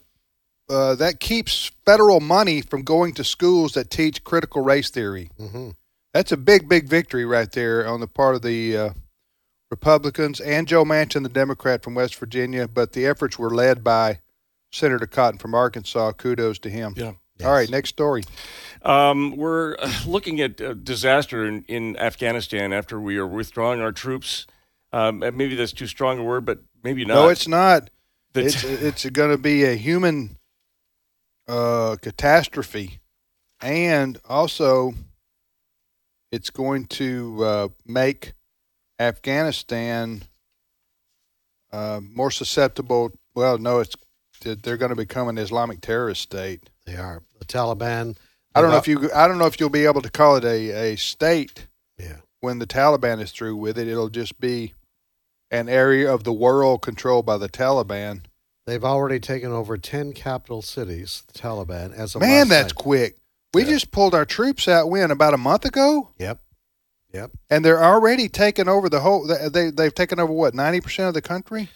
uh, 0.72 0.94
that 0.94 1.20
keeps 1.20 1.70
federal 1.84 2.20
money 2.20 2.62
from 2.62 2.82
going 2.82 3.12
to 3.14 3.24
schools 3.24 3.72
that 3.72 3.90
teach 3.90 4.24
critical 4.24 4.62
race 4.62 4.88
theory. 4.88 5.30
hmm 5.36 5.70
That's 6.14 6.32
a 6.32 6.36
big, 6.38 6.68
big 6.68 6.88
victory 6.88 7.26
right 7.26 7.50
there 7.52 7.86
on 7.86 8.00
the 8.00 8.06
part 8.06 8.34
of 8.36 8.42
the 8.42 8.76
uh, 8.76 8.90
Republicans 9.72 10.38
and 10.38 10.68
Joe 10.68 10.84
Manchin, 10.84 11.22
the 11.22 11.30
Democrat 11.30 11.82
from 11.82 11.94
West 11.94 12.16
Virginia. 12.16 12.68
But 12.68 12.92
the 12.92 13.06
efforts 13.06 13.38
were 13.38 13.48
led 13.48 13.82
by 13.82 14.20
Senator 14.70 15.06
Cotton 15.06 15.38
from 15.38 15.54
Arkansas. 15.54 16.12
Kudos 16.12 16.58
to 16.58 16.68
him. 16.68 16.92
Yeah. 16.94 17.12
All 17.42 17.52
right, 17.52 17.70
next 17.70 17.88
story. 17.88 18.22
Um, 18.82 19.34
we're 19.34 19.76
uh, 19.78 19.90
looking 20.06 20.42
at 20.42 20.60
a 20.60 20.74
disaster 20.74 21.46
in, 21.46 21.64
in 21.68 21.96
Afghanistan 21.96 22.74
after 22.74 23.00
we 23.00 23.16
are 23.16 23.26
withdrawing 23.26 23.80
our 23.80 23.92
troops. 23.92 24.46
Um, 24.92 25.20
maybe 25.20 25.54
that's 25.54 25.72
too 25.72 25.86
strong 25.86 26.18
a 26.18 26.22
word, 26.22 26.44
but 26.44 26.58
maybe 26.84 27.06
not. 27.06 27.14
No, 27.14 27.28
it's 27.30 27.48
not. 27.48 27.88
The 28.34 28.44
It's 28.44 28.62
it's 28.64 29.08
going 29.08 29.30
to 29.30 29.38
be 29.38 29.64
a 29.64 29.74
human 29.74 30.36
uh, 31.48 31.96
catastrophe, 32.02 33.00
and 33.62 34.20
also 34.28 34.92
it's 36.30 36.50
going 36.50 36.84
to 36.86 37.42
uh, 37.42 37.68
make 37.86 38.34
Afghanistan 39.02 40.22
uh, 41.72 42.00
more 42.02 42.30
susceptible. 42.30 43.12
Well, 43.34 43.58
no, 43.58 43.80
it's 43.80 43.94
they're 44.40 44.76
going 44.76 44.90
to 44.90 44.96
become 44.96 45.28
an 45.28 45.38
Islamic 45.38 45.80
terrorist 45.80 46.22
state. 46.22 46.68
They 46.86 46.96
are 46.96 47.22
the 47.38 47.44
Taliban. 47.44 48.16
I 48.54 48.60
don't 48.60 48.70
know 48.70 48.76
if 48.76 48.88
you. 48.88 49.10
I 49.14 49.26
don't 49.28 49.38
know 49.38 49.46
if 49.46 49.58
you'll 49.60 49.70
be 49.70 49.84
able 49.86 50.02
to 50.02 50.10
call 50.10 50.36
it 50.36 50.44
a, 50.44 50.70
a 50.92 50.96
state 50.96 51.66
Yeah. 51.98 52.16
when 52.40 52.58
the 52.58 52.66
Taliban 52.66 53.20
is 53.20 53.30
through 53.32 53.56
with 53.56 53.78
it. 53.78 53.88
It'll 53.88 54.08
just 54.10 54.38
be 54.40 54.74
an 55.50 55.68
area 55.68 56.12
of 56.12 56.24
the 56.24 56.32
world 56.32 56.82
controlled 56.82 57.24
by 57.24 57.38
the 57.38 57.48
Taliban. 57.48 58.22
They've 58.66 58.84
already 58.84 59.20
taken 59.20 59.50
over 59.52 59.78
ten 59.78 60.12
capital 60.12 60.60
cities. 60.62 61.22
The 61.32 61.38
Taliban 61.38 61.94
as 61.94 62.14
a 62.14 62.20
Man, 62.20 62.48
that's 62.48 62.74
night. 62.74 62.82
quick. 62.82 63.16
We 63.54 63.62
Yeah. 63.62 63.70
just 63.70 63.90
pulled 63.90 64.14
our 64.14 64.24
troops 64.24 64.68
out 64.68 64.90
when 64.90 65.10
about 65.10 65.34
a 65.34 65.38
month 65.38 65.64
ago, 65.64 66.10
Yep. 66.18 66.40
Yep. 67.12 67.32
and 67.50 67.64
they're 67.64 67.82
already 67.82 68.28
taking 68.28 68.68
over 68.68 68.88
the 68.88 69.00
whole. 69.00 69.26
They 69.26 69.70
they've 69.70 69.94
taken 69.94 70.18
over 70.18 70.32
what 70.32 70.54
ninety 70.54 70.80
percent 70.80 71.08
of 71.08 71.14
the 71.14 71.22
country. 71.22 71.68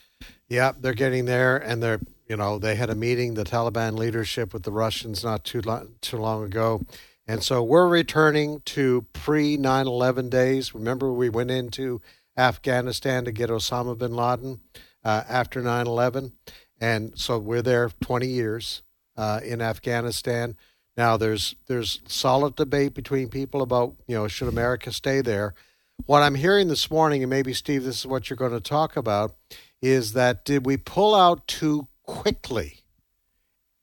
Yep. 0.48 0.76
They're 0.80 0.94
getting 0.94 1.26
there, 1.26 1.56
and 1.56 1.82
they're 1.82 2.00
you 2.28 2.36
know 2.36 2.58
they 2.58 2.76
had 2.76 2.90
a 2.90 2.94
meeting, 2.94 3.34
the 3.34 3.44
Taliban 3.44 3.98
leadership 3.98 4.52
with 4.52 4.62
the 4.62 4.72
Russians 4.72 5.22
not 5.22 5.44
too 5.44 5.60
long, 5.60 5.94
too 6.00 6.16
long 6.16 6.44
ago, 6.44 6.82
and 7.26 7.42
so 7.42 7.62
we're 7.62 7.88
returning 7.88 8.62
to 8.66 9.06
pre 9.12 9.56
9/11 9.56 10.30
days. 10.30 10.74
Remember, 10.74 11.12
we 11.12 11.28
went 11.28 11.50
into 11.50 12.00
Afghanistan 12.36 13.24
to 13.24 13.32
get 13.32 13.50
Osama 13.50 13.96
bin 13.96 14.14
Laden 14.14 14.60
uh, 15.04 15.24
after 15.28 15.62
9/11, 15.62 16.32
and 16.80 17.18
so 17.18 17.38
we're 17.38 17.62
there 17.62 17.90
20 18.00 18.26
years 18.26 18.82
uh, 19.16 19.40
in 19.44 19.60
Afghanistan. 19.60 20.56
Now 20.96 21.16
there's 21.16 21.54
there's 21.66 22.00
solid 22.06 22.56
debate 22.56 22.94
between 22.94 23.28
people 23.28 23.62
about 23.62 23.94
you 24.06 24.16
know 24.16 24.28
should 24.28 24.48
America 24.48 24.92
stay 24.92 25.20
there. 25.20 25.54
What 26.04 26.22
I'm 26.22 26.34
hearing 26.34 26.68
this 26.68 26.90
morning, 26.90 27.22
and 27.22 27.30
maybe 27.30 27.52
Steve, 27.52 27.84
this 27.84 28.00
is 28.00 28.06
what 28.06 28.28
you're 28.28 28.36
going 28.36 28.52
to 28.52 28.60
talk 28.60 28.96
about, 28.96 29.34
is 29.80 30.12
that 30.12 30.44
did 30.44 30.66
we 30.66 30.76
pull 30.76 31.14
out 31.14 31.46
too 31.46 31.88
quickly, 32.02 32.80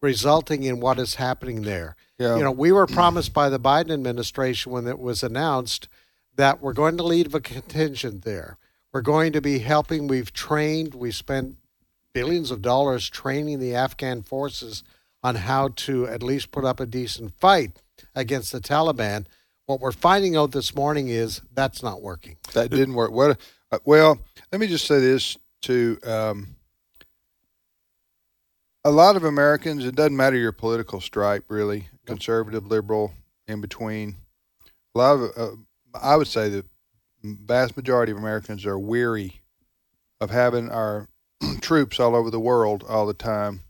resulting 0.02 0.64
in 0.64 0.80
what 0.80 1.00
is 1.00 1.16
happening 1.16 1.64
there? 1.64 1.96
Yeah. 2.20 2.38
You 2.38 2.44
know, 2.44 2.52
we 2.52 2.72
were 2.72 2.86
promised 2.86 3.34
by 3.34 3.50
the 3.50 3.60
Biden 3.60 3.92
administration 3.92 4.72
when 4.72 4.88
it 4.88 5.00
was 5.00 5.24
announced 5.24 5.88
that 6.36 6.62
we're 6.62 6.74
going 6.74 6.98
to 6.98 7.04
lead 7.04 7.34
a 7.34 7.40
contingent 7.40 8.24
there. 8.24 8.58
We're 8.92 9.02
going 9.02 9.34
to 9.34 9.42
be 9.42 9.60
helping. 9.60 10.08
We've 10.08 10.32
trained. 10.32 10.94
We 10.94 11.12
spent 11.12 11.58
billions 12.14 12.52
of 12.52 12.62
dollars 12.62 13.10
training 13.10 13.60
the 13.60 13.76
Afghan 13.76 14.22
forces 14.22 14.84
on 15.24 15.36
how 15.36 15.70
to 15.70 16.08
at 16.08 16.22
least 16.22 16.52
put 16.52 16.66
up 16.66 16.80
a 16.80 16.86
decent 16.86 17.34
fight 17.40 17.82
against 18.16 18.52
the 18.52 18.60
Taliban. 18.60 19.26
What 19.66 19.80
we're 19.80 19.92
finding 19.92 20.36
out 20.36 20.52
this 20.52 20.76
morning 20.76 21.08
is 21.08 21.42
that's 21.54 21.82
not 21.82 22.02
working. 22.02 22.38
That 22.54 22.70
didn't 22.70 22.96
work. 22.96 23.12
What? 23.12 23.40
Uh, 23.72 23.80
well, 23.86 24.20
let 24.52 24.60
me 24.60 24.68
just 24.68 24.86
say 24.86 25.00
this 25.00 25.38
to 25.64 25.98
um, 26.06 26.56
a 28.84 28.92
lot 28.92 29.16
of 29.16 29.24
Americans. 29.24 29.86
It 29.86 29.96
doesn't 29.96 30.18
matter 30.18 30.36
your 30.36 30.52
political 30.52 31.00
stripe, 31.00 31.46
really, 31.48 31.88
conservative, 32.06 32.68
liberal, 32.68 33.14
in 33.48 33.62
between. 33.62 34.18
A 34.96 34.98
lot 34.98 35.14
of, 35.14 35.32
uh, 35.38 35.56
I 36.00 36.18
would 36.18 36.28
say, 36.28 36.50
the 36.50 36.66
vast 37.24 37.78
majority 37.78 38.12
of 38.12 38.18
Americans 38.18 38.66
are 38.66 38.78
weary 38.78 39.42
of 40.20 40.30
having 40.30 40.70
our 40.70 41.08
troops 41.62 42.00
all 42.00 42.16
over 42.16 42.30
the 42.30 42.40
world 42.40 42.84
all 42.88 43.06
the 43.06 43.14
time. 43.14 43.62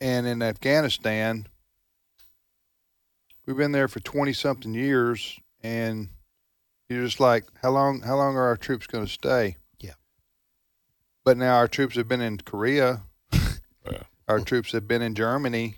And 0.00 0.26
in 0.26 0.42
Afghanistan, 0.42 1.46
we've 3.46 3.56
been 3.56 3.72
there 3.72 3.88
for 3.88 4.00
twenty 4.00 4.32
something 4.32 4.74
years, 4.74 5.38
and 5.62 6.08
you're 6.88 7.04
just 7.04 7.20
like, 7.20 7.44
how 7.62 7.70
long? 7.70 8.00
How 8.02 8.16
long 8.16 8.36
are 8.36 8.46
our 8.46 8.56
troops 8.56 8.86
going 8.86 9.06
to 9.06 9.10
stay? 9.12 9.56
Yeah. 9.80 9.94
But 11.24 11.36
now 11.36 11.56
our 11.56 11.68
troops 11.68 11.96
have 11.96 12.08
been 12.08 12.20
in 12.20 12.38
Korea. 12.38 13.02
Yeah. 13.88 14.02
Our 14.26 14.40
troops 14.40 14.72
have 14.72 14.88
been 14.88 15.00
in 15.00 15.14
Germany. 15.14 15.76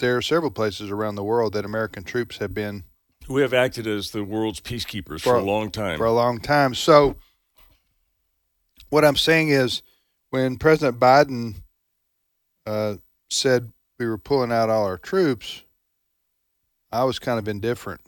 There 0.00 0.16
are 0.16 0.22
several 0.22 0.50
places 0.50 0.90
around 0.90 1.14
the 1.14 1.22
world 1.22 1.52
that 1.52 1.64
American 1.64 2.02
troops 2.02 2.38
have 2.38 2.52
been 2.52 2.82
We 3.28 3.42
have 3.42 3.54
acted 3.54 3.86
as 3.86 4.10
the 4.10 4.24
world's 4.24 4.60
peacekeepers 4.60 5.20
for, 5.20 5.30
For- 5.30 5.36
a 5.36 5.42
long 5.44 5.70
time. 5.70 5.98
for 5.98 6.04
a 6.04 6.12
long 6.12 6.40
time. 6.40 6.74
So, 6.74 7.14
what 8.90 9.04
I'm 9.04 9.14
saying 9.14 9.50
is, 9.50 9.82
when 10.30 10.56
President 10.56 10.98
Biden 10.98 11.54
uh, 12.66 12.96
said 13.30 13.72
we 13.98 14.06
were 14.06 14.18
pulling 14.18 14.52
out 14.52 14.70
all 14.70 14.84
our 14.84 14.98
troops, 14.98 15.62
I 16.92 17.04
was 17.04 17.18
kind 17.18 17.38
of 17.38 17.48
indifferent. 17.48 18.00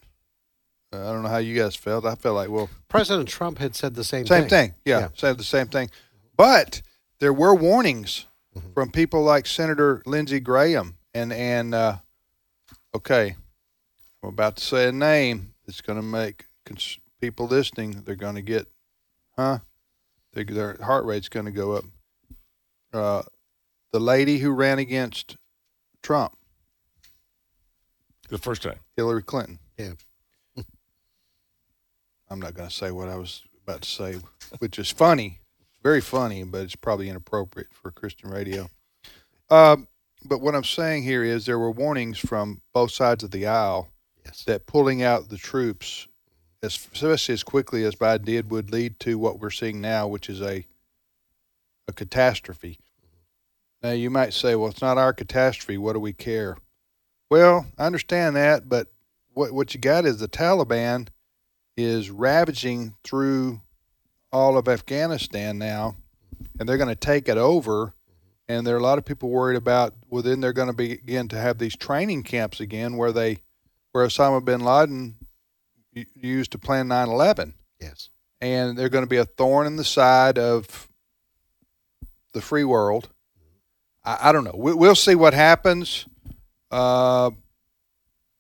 Uh, 0.93 1.09
I 1.09 1.13
don't 1.13 1.23
know 1.23 1.29
how 1.29 1.39
you 1.39 1.55
guys 1.61 1.77
felt. 1.77 2.07
I 2.07 2.15
felt 2.15 2.35
like, 2.37 2.49
well, 2.49 2.71
President 2.89 3.29
Trump 3.29 3.59
had 3.59 3.75
said 3.77 3.95
the 3.95 4.05
same, 4.05 4.25
thing. 4.25 4.43
same 4.43 4.49
thing. 4.49 4.75
Yeah, 4.85 4.99
Yeah. 5.01 5.09
said 5.15 5.39
the 5.39 5.45
same 5.45 5.67
thing. 5.69 5.91
But 6.37 6.83
there 7.21 7.33
were 7.33 7.55
warnings 7.55 8.27
Mhm. 8.57 8.73
from 8.75 8.91
people 8.91 9.23
like 9.23 9.47
Senator 9.47 10.03
Lindsey 10.07 10.41
Graham 10.41 10.97
and 11.13 11.33
and 11.33 11.75
uh, 11.75 11.97
okay, 12.95 13.37
I'm 14.23 14.29
about 14.31 14.57
to 14.57 14.65
say 14.65 14.89
a 14.89 14.93
name 14.93 15.53
that's 15.67 15.81
going 15.83 15.99
to 15.99 16.03
make 16.05 16.47
cons- 16.65 16.99
people 17.21 17.47
listening. 17.47 18.03
They're 18.03 18.17
going 18.17 18.37
to 18.37 18.43
get, 18.43 18.67
huh? 19.37 19.59
Their, 20.33 20.45
their 20.45 20.77
heart 20.83 21.05
rate's 21.05 21.29
going 21.29 21.47
to 21.47 21.53
go 21.53 21.73
up. 21.73 21.85
Uh, 22.93 23.23
the 23.93 24.01
lady 24.01 24.39
who 24.39 24.51
ran 24.51 24.79
against 24.79 25.37
Trump, 26.03 26.37
the 28.29 28.39
first 28.39 28.63
time. 28.63 28.79
Hillary 28.97 29.23
Clinton. 29.23 29.59
Yeah. 29.79 29.93
I'm 32.31 32.41
not 32.41 32.55
going 32.55 32.69
to 32.69 32.75
say 32.75 32.91
what 32.91 33.09
I 33.09 33.17
was 33.17 33.43
about 33.67 33.83
to 33.83 33.89
say, 33.89 34.17
which 34.59 34.79
is 34.79 34.91
funny, 34.91 35.41
very 35.83 36.01
funny, 36.01 36.45
but 36.45 36.63
it's 36.63 36.77
probably 36.77 37.09
inappropriate 37.09 37.69
for 37.73 37.91
Christian 37.91 38.31
radio. 38.31 38.69
Um, 39.51 39.89
but 40.25 40.41
what 40.41 40.55
I'm 40.55 40.65
saying 40.65 41.05
here 41.05 41.23
is 41.25 41.47
there 41.47 41.59
were 41.59 41.71
warnings 41.71 42.19
from 42.19 42.61
both 42.75 42.91
sides 42.91 43.25
of 43.25 43.31
the 43.31 43.47
aisle 43.47 43.89
Yes. 44.25 44.45
that 44.45 44.67
pulling 44.67 45.03
out 45.03 45.31
the 45.31 45.39
troops, 45.39 46.07
as, 46.63 46.75
especially 46.93 47.33
as 47.33 47.43
quickly 47.43 47.85
as 47.85 47.95
Biden 47.95 48.27
did, 48.27 48.51
would 48.51 48.71
lead 48.71 49.01
to 49.01 49.19
what 49.19 49.39
we're 49.39 49.49
seeing 49.51 49.81
now, 49.81 50.07
which 50.07 50.29
is 50.29 50.43
a 50.43 50.67
a 51.87 51.93
catastrophe. 51.95 52.79
Now 53.83 53.93
you 53.93 54.11
might 54.11 54.33
say, 54.33 54.55
"Well, 54.57 54.71
it's 54.71 54.83
not 54.83 54.99
our 54.99 55.13
catastrophe. 55.13 55.79
What 55.79 55.93
do 55.93 56.01
we 56.01 56.13
care?" 56.13 56.57
Well, 57.31 57.67
I 57.79 57.87
understand 57.87 58.37
that, 58.37 58.69
but 58.69 58.89
what 59.33 59.53
what 59.53 59.75
you 59.75 59.81
got 59.81 60.05
is 60.05 60.19
the 60.19 60.29
Taliban 60.29 61.09
is 61.77 62.11
ravaging 62.11 62.97
through 63.05 63.61
all 64.33 64.59
of 64.59 64.67
Afghanistan 64.69 65.59
now, 65.59 65.97
and 66.59 66.69
they're 66.69 66.77
going 66.77 66.89
to 66.89 66.97
take 66.97 67.29
it 67.29 67.39
over. 67.39 67.95
And 68.51 68.67
there 68.67 68.75
are 68.75 68.79
a 68.79 68.83
lot 68.83 68.97
of 68.97 69.05
people 69.05 69.29
worried 69.29 69.57
about. 69.59 69.95
Well, 70.09 70.23
then 70.23 70.41
they're 70.41 70.55
going 70.55 70.71
to 70.71 70.75
begin 70.75 71.29
to 71.29 71.37
have 71.39 71.59
these 71.59 71.77
training 71.77 72.23
camps 72.23 72.61
again, 72.61 72.97
where 72.97 73.13
they, 73.13 73.43
where 73.93 74.07
Osama 74.07 74.43
bin 74.43 74.61
Laden 74.61 75.17
used 76.15 76.53
to 76.53 76.59
plan 76.59 76.89
9/11, 76.89 77.53
Yes. 77.79 78.09
and 78.41 78.79
they're 78.79 78.89
going 78.89 79.05
to 79.05 79.09
be 79.09 79.19
a 79.19 79.27
thorn 79.27 79.67
in 79.67 79.77
the 79.77 79.85
side 79.85 80.39
of 80.39 80.89
the 82.33 82.41
free 82.41 82.65
world. 82.65 83.11
I, 84.09 84.31
I 84.31 84.33
don't 84.33 84.45
know. 84.45 84.55
We, 84.57 84.73
we'll 84.73 84.95
see 84.95 85.15
what 85.15 85.35
happens. 85.35 86.07
Uh, 86.71 87.31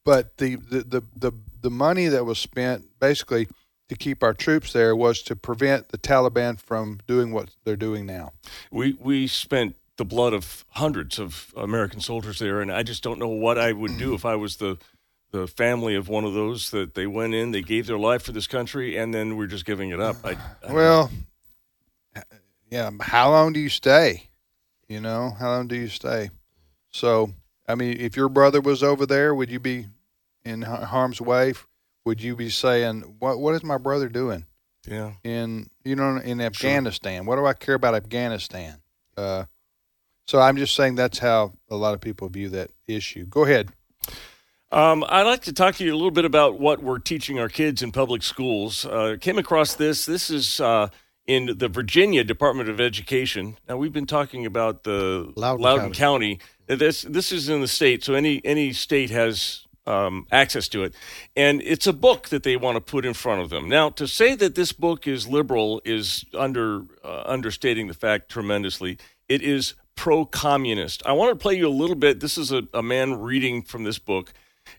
but 0.04 0.38
the, 0.38 0.56
the, 0.56 0.80
the, 0.80 1.02
the, 1.16 1.32
the 1.60 1.70
money 1.70 2.06
that 2.08 2.24
was 2.24 2.38
spent 2.38 2.86
basically 2.98 3.48
to 3.88 3.96
keep 3.96 4.22
our 4.22 4.34
troops 4.34 4.72
there 4.72 4.96
was 4.96 5.22
to 5.22 5.36
prevent 5.36 5.88
the 5.88 5.98
Taliban 5.98 6.58
from 6.58 7.00
doing 7.06 7.32
what 7.32 7.50
they're 7.64 7.76
doing 7.76 8.06
now. 8.06 8.32
We 8.70 8.96
we 9.00 9.26
spent 9.26 9.76
the 9.96 10.04
blood 10.04 10.34
of 10.34 10.64
hundreds 10.70 11.18
of 11.18 11.52
American 11.56 12.00
soldiers 12.00 12.38
there, 12.38 12.60
and 12.60 12.70
I 12.70 12.82
just 12.82 13.02
don't 13.02 13.18
know 13.18 13.28
what 13.28 13.58
I 13.58 13.72
would 13.72 13.96
do 13.98 14.14
if 14.14 14.24
I 14.26 14.36
was 14.36 14.56
the 14.56 14.78
the 15.30 15.46
family 15.46 15.94
of 15.94 16.08
one 16.08 16.24
of 16.24 16.34
those 16.34 16.70
that 16.70 16.94
they 16.94 17.06
went 17.06 17.34
in, 17.34 17.50
they 17.50 17.60
gave 17.60 17.86
their 17.86 17.98
life 17.98 18.22
for 18.22 18.32
this 18.32 18.46
country, 18.46 18.96
and 18.96 19.12
then 19.12 19.36
we're 19.36 19.46
just 19.46 19.66
giving 19.66 19.90
it 19.90 20.00
up. 20.00 20.16
I, 20.24 20.36
I 20.66 20.72
Well, 20.72 21.10
yeah. 22.70 22.90
How 23.00 23.30
long 23.30 23.52
do 23.52 23.60
you 23.60 23.68
stay? 23.68 24.27
You 24.88 25.00
know, 25.00 25.36
how 25.38 25.50
long 25.50 25.68
do 25.68 25.76
you 25.76 25.88
stay? 25.88 26.30
So, 26.90 27.30
I 27.68 27.74
mean, 27.74 28.00
if 28.00 28.16
your 28.16 28.30
brother 28.30 28.60
was 28.60 28.82
over 28.82 29.04
there, 29.04 29.34
would 29.34 29.50
you 29.50 29.60
be 29.60 29.88
in 30.44 30.62
harm's 30.62 31.20
way? 31.20 31.52
Would 32.06 32.22
you 32.22 32.34
be 32.34 32.48
saying, 32.48 33.16
"What? 33.18 33.38
What 33.38 33.54
is 33.54 33.62
my 33.62 33.76
brother 33.76 34.08
doing 34.08 34.46
yeah. 34.86 35.12
in 35.22 35.68
you 35.84 35.94
know 35.94 36.16
in 36.16 36.40
Afghanistan? 36.40 37.26
What 37.26 37.36
do 37.36 37.44
I 37.44 37.52
care 37.52 37.74
about 37.74 37.94
Afghanistan?" 37.94 38.80
Uh, 39.14 39.44
so 40.26 40.40
I'm 40.40 40.56
just 40.56 40.74
saying 40.74 40.94
that's 40.94 41.18
how 41.18 41.52
a 41.68 41.76
lot 41.76 41.92
of 41.92 42.00
people 42.00 42.28
view 42.30 42.48
that 42.50 42.70
issue. 42.86 43.26
Go 43.26 43.44
ahead. 43.44 43.70
Um, 44.70 45.04
I'd 45.08 45.22
like 45.22 45.42
to 45.42 45.52
talk 45.52 45.76
to 45.76 45.84
you 45.84 45.92
a 45.92 45.96
little 45.96 46.10
bit 46.10 46.24
about 46.24 46.58
what 46.58 46.82
we're 46.82 46.98
teaching 46.98 47.38
our 47.38 47.48
kids 47.48 47.82
in 47.82 47.92
public 47.92 48.22
schools. 48.22 48.84
Uh, 48.84 49.16
came 49.20 49.38
across 49.38 49.74
this. 49.74 50.04
This 50.06 50.30
is 50.30 50.60
uh, 50.60 50.88
in 51.28 51.58
the 51.58 51.68
Virginia 51.68 52.24
Department 52.24 52.68
of 52.70 52.80
Education. 52.80 53.58
Now 53.68 53.76
we've 53.76 53.92
been 53.92 54.06
talking 54.06 54.46
about 54.46 54.82
the 54.82 55.30
Loudoun 55.36 55.92
County. 55.92 56.40
This 56.66 57.02
this 57.02 57.30
is 57.30 57.48
in 57.48 57.60
the 57.60 57.68
state, 57.68 58.02
so 58.02 58.14
any 58.14 58.40
any 58.44 58.72
state 58.72 59.10
has 59.10 59.66
um, 59.86 60.26
access 60.32 60.68
to 60.68 60.82
it, 60.82 60.94
and 61.36 61.62
it's 61.62 61.86
a 61.86 61.92
book 61.92 62.30
that 62.30 62.42
they 62.42 62.56
want 62.56 62.76
to 62.76 62.80
put 62.80 63.04
in 63.04 63.14
front 63.14 63.42
of 63.42 63.50
them. 63.50 63.68
Now, 63.68 63.90
to 63.90 64.08
say 64.08 64.34
that 64.34 64.54
this 64.54 64.72
book 64.72 65.06
is 65.06 65.28
liberal 65.28 65.80
is 65.84 66.24
under 66.34 66.82
uh, 67.04 67.22
understating 67.26 67.86
the 67.86 67.94
fact 67.94 68.30
tremendously. 68.30 68.98
It 69.28 69.42
is 69.42 69.74
pro 69.94 70.24
communist. 70.24 71.02
I 71.04 71.12
want 71.12 71.30
to 71.30 71.36
play 71.36 71.54
you 71.54 71.68
a 71.68 71.70
little 71.70 71.96
bit. 71.96 72.20
This 72.20 72.38
is 72.38 72.52
a, 72.52 72.62
a 72.72 72.82
man 72.82 73.20
reading 73.20 73.62
from 73.62 73.84
this 73.84 73.98
book. 73.98 74.32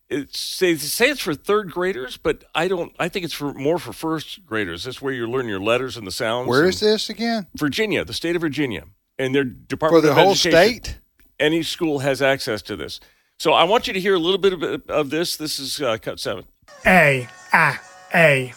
It's, 0.10 0.60
they 0.60 0.76
say 0.76 1.10
it's 1.10 1.22
for 1.22 1.34
third 1.34 1.72
graders, 1.72 2.18
but 2.18 2.44
I 2.56 2.68
don't. 2.68 2.94
I 3.00 3.10
think 3.10 3.26
it's 3.26 3.34
for 3.34 3.54
more 3.54 3.78
for 3.78 3.94
first 3.94 4.46
graders. 4.46 4.84
That's 4.86 5.02
where 5.02 5.14
you 5.14 5.28
learn 5.28 5.48
your 5.48 5.60
letters 5.60 5.98
and 5.98 6.08
the 6.08 6.12
sounds. 6.12 6.48
Where 6.48 6.66
is 6.68 6.80
this 6.80 7.10
again? 7.10 7.48
Virginia, 7.56 8.04
the 8.04 8.14
state 8.14 8.36
of 8.36 8.42
Virginia, 8.42 8.86
and 9.18 9.36
their 9.36 9.44
department 9.44 9.70
For 9.70 9.76
Department 9.76 10.04
the 10.04 10.10
of 10.12 10.18
whole 10.18 10.32
Education. 10.32 10.52
state? 10.84 11.00
Any 11.40 11.64
school 11.64 12.00
has 12.00 12.22
access 12.22 12.62
to 12.64 12.76
this. 12.76 13.00
So 13.40 13.54
I 13.54 13.64
want 13.64 13.88
you 13.88 13.94
to 13.94 14.00
hear 14.00 14.16
a 14.16 14.20
little 14.20 14.38
bit 14.40 14.54
of, 14.54 14.64
of 14.90 15.10
this. 15.10 15.38
This 15.38 15.60
is 15.60 15.82
uh, 15.82 15.98
cut 16.02 16.20
seven. 16.20 16.46
A. 16.86 17.28
A. 17.54 17.76
A. 18.14 18.54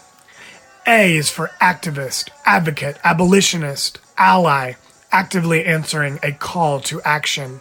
A 0.86 1.16
is 1.16 1.30
for 1.30 1.48
activist, 1.60 2.30
advocate, 2.44 2.98
abolitionist, 3.04 4.00
ally, 4.18 4.72
actively 5.12 5.64
answering 5.64 6.18
a 6.24 6.32
call 6.32 6.80
to 6.80 7.00
action. 7.02 7.60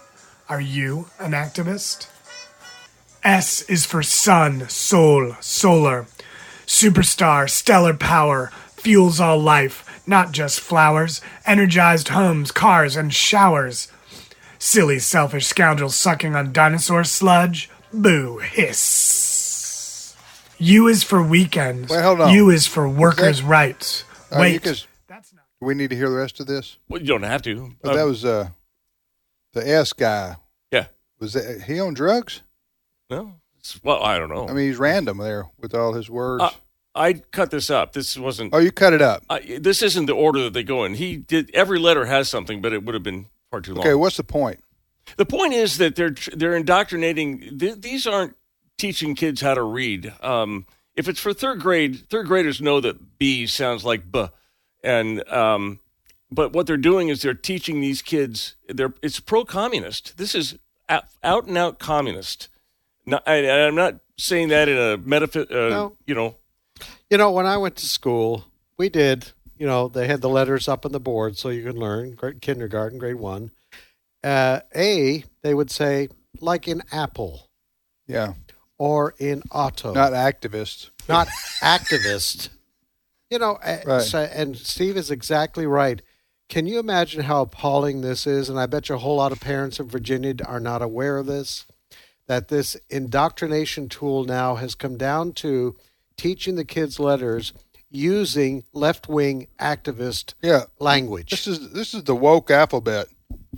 Are 0.50 0.62
you 0.62 1.08
an 1.20 1.32
activist? 1.34 2.08
S 3.24 3.62
is 3.64 3.86
for 3.86 4.02
sun, 4.02 4.68
soul, 4.70 5.36
solar, 5.40 6.06
superstar, 6.66 7.50
stellar 7.50 7.94
power, 7.94 8.52
fuels 8.76 9.20
all 9.20 9.40
life, 9.40 10.02
not 10.08 10.32
just 10.32 10.60
flowers, 10.60 11.22
energized 11.46 12.10
homes, 12.10 12.52
cars, 12.52 12.96
and 12.96 13.14
showers. 13.14 13.92
Silly, 14.58 15.00
selfish 15.00 15.46
scoundrels 15.48 15.96
sucking 15.96 16.36
on 16.36 16.52
dinosaur 16.52 17.04
sludge. 17.04 17.70
Boo, 17.94 18.40
hiss. 18.40 20.16
U 20.58 20.88
is 20.88 21.04
for 21.04 21.22
weekends. 21.22 21.92
Wait, 21.92 22.02
hold 22.04 22.22
on. 22.22 22.34
U 22.34 22.50
is 22.50 22.68
for 22.68 22.88
workers' 22.88 23.42
rights. 23.42 24.04
All 24.32 24.38
right, 24.40 24.54
Wait, 24.54 24.62
guys- 24.64 24.88
that's 25.08 25.34
not. 25.34 25.44
do 25.60 25.66
we 25.68 25.74
need 25.74 25.90
to 25.90 25.96
hear 25.96 26.10
the 26.10 26.16
rest 26.16 26.40
of 26.40 26.48
this? 26.48 26.78
Well, 26.88 27.02
you 27.02 27.08
don't 27.08 27.24
have 27.24 27.42
to. 27.44 27.74
But 27.82 27.92
Um, 27.92 27.98
that 27.98 28.04
was 28.06 28.24
uh, 28.26 28.50
the 29.54 29.68
S 29.68 29.94
guy. 29.94 30.38
yeah. 30.72 30.88
Was 31.20 31.34
that 31.34 31.64
he 31.64 31.80
on 31.80 31.94
drugs? 31.94 32.42
No. 33.12 33.36
It's, 33.60 33.80
well, 33.84 34.02
I 34.02 34.18
don't 34.18 34.30
know. 34.30 34.48
I 34.48 34.54
mean, 34.54 34.68
he's 34.68 34.78
random 34.78 35.18
there 35.20 35.46
with 35.60 35.76
all 35.76 35.94
his 35.94 36.10
words. 36.10 36.44
Uh, 36.44 36.50
I 36.96 37.14
cut 37.14 37.52
this 37.52 37.70
up. 37.70 37.94
This 37.94 38.18
wasn't. 38.18 38.54
oh, 38.54 38.58
you 38.58 38.72
cut 38.72 38.94
it 38.94 39.02
up. 39.02 39.24
I, 39.30 39.60
this 39.60 39.82
isn't 39.82 40.08
the 40.08 40.14
order 40.16 40.42
that 40.44 40.54
they 40.54 40.64
go 40.64 40.84
in. 40.84 40.96
He 40.96 41.18
did 41.18 41.52
every 41.54 41.78
letter 41.78 42.06
has 42.06 42.28
something, 42.28 42.62
but 42.62 42.74
it 42.74 42.84
would 42.84 42.96
have 42.96 43.04
been 43.04 43.28
far 43.52 43.62
too 43.62 43.74
long. 43.76 43.86
Okay, 43.86 43.94
what's 43.94 44.18
the 44.18 44.24
point? 44.24 44.64
The 45.18 45.26
point 45.26 45.54
is 45.54 45.78
that 45.78 45.96
they're 45.96 46.16
they're 46.34 46.56
indoctrinating. 46.56 47.58
Th- 47.60 47.80
these 47.80 48.08
aren't 48.08 48.36
teaching 48.78 49.14
kids 49.16 49.42
how 49.42 49.54
to 49.54 49.64
read. 49.64 50.14
Um, 50.22 50.66
if 50.96 51.08
it's 51.08 51.20
for 51.20 51.34
third 51.34 51.60
grade, 51.62 52.10
third 52.10 52.28
graders 52.28 52.62
know 52.62 52.82
that 52.82 53.18
B 53.20 53.46
sounds 53.48 53.86
like 53.86 54.12
B, 54.12 54.26
and 54.84 55.28
um, 55.30 55.80
but 56.32 56.54
what 56.54 56.68
they're 56.68 56.78
doing 56.78 57.10
is 57.10 57.22
they're 57.22 57.34
teaching 57.34 57.80
these 57.82 58.02
kids. 58.02 58.56
They're 58.68 58.94
it's 59.02 59.20
pro 59.20 59.46
communist. 59.46 60.18
This 60.18 60.34
is 60.36 60.58
out 60.90 61.48
and 61.48 61.58
out 61.58 61.80
communist. 61.80 62.50
Not, 63.06 63.24
I, 63.28 63.50
I'm 63.50 63.76
not 63.76 64.00
saying 64.18 64.50
that 64.50 64.70
in 64.70 64.78
a 64.78 64.98
metaph- 64.98 65.52
uh, 65.52 65.70
No. 65.70 65.98
you 66.06 66.16
know. 66.16 66.36
You 67.10 67.18
know, 67.18 67.32
when 67.32 67.46
I 67.46 67.58
went 67.58 67.76
to 67.78 67.86
school, 67.88 68.46
we 68.78 68.90
did. 68.90 69.32
You 69.58 69.68
know, 69.68 69.88
they 69.90 70.08
had 70.08 70.22
the 70.22 70.30
letters 70.30 70.68
up 70.68 70.86
on 70.86 70.92
the 70.92 71.00
board 71.00 71.38
so 71.38 71.50
you 71.50 71.64
can 71.64 71.76
learn. 71.78 72.16
Grade, 72.16 72.42
kindergarten, 72.42 72.98
grade 72.98 73.16
one. 73.16 73.52
Uh, 74.24 74.62
A, 74.76 75.24
they 75.44 75.54
would 75.54 75.70
say 75.72 76.10
like 76.40 76.68
in 76.68 76.82
Apple 76.92 77.48
Yeah, 78.08 78.34
or 78.78 79.14
in 79.20 79.44
auto, 79.52 79.94
not 79.94 80.14
activist. 80.14 80.90
not 81.10 81.28
activist. 81.62 82.50
You 83.32 83.40
know, 83.40 83.58
uh, 83.64 83.78
Right. 83.86 84.02
so, 84.02 84.20
and 84.20 84.58
Steve 84.58 84.98
is 84.98 85.10
exactly 85.10 85.66
right. 85.66 86.02
Can 86.50 86.68
you 86.68 86.80
imagine 86.80 87.22
how 87.24 87.44
appalling 87.44 88.02
this 88.02 88.28
is? 88.28 88.50
And 88.50 88.60
I 88.60 88.66
bet 88.66 88.90
you 88.90 88.96
a 88.96 88.98
whole 88.98 89.16
lot 89.16 89.32
of 89.32 89.40
parents 89.40 89.80
in 89.80 89.88
Virginia 89.88 90.36
are 90.46 90.60
not 90.60 90.82
aware 90.82 91.18
of 91.18 91.28
this. 91.28 91.66
That 92.32 92.48
this 92.48 92.78
indoctrination 92.90 93.90
tool 93.90 94.24
now 94.24 94.56
has 94.56 94.74
come 94.74 94.96
down 94.96 95.34
to 95.34 95.76
teaching 96.16 96.56
the 96.56 96.64
kids 96.64 96.98
letters 96.98 97.52
using 97.90 98.64
left 98.72 99.10
wing 99.10 99.48
activist 99.60 100.34
Yeah, 100.42 100.64
language. 100.80 101.30
this 101.32 101.46
is 101.46 101.74
this 101.74 101.94
is 101.94 102.06
the 102.06 102.16
woke 102.16 102.50
alphabet. 102.50 103.08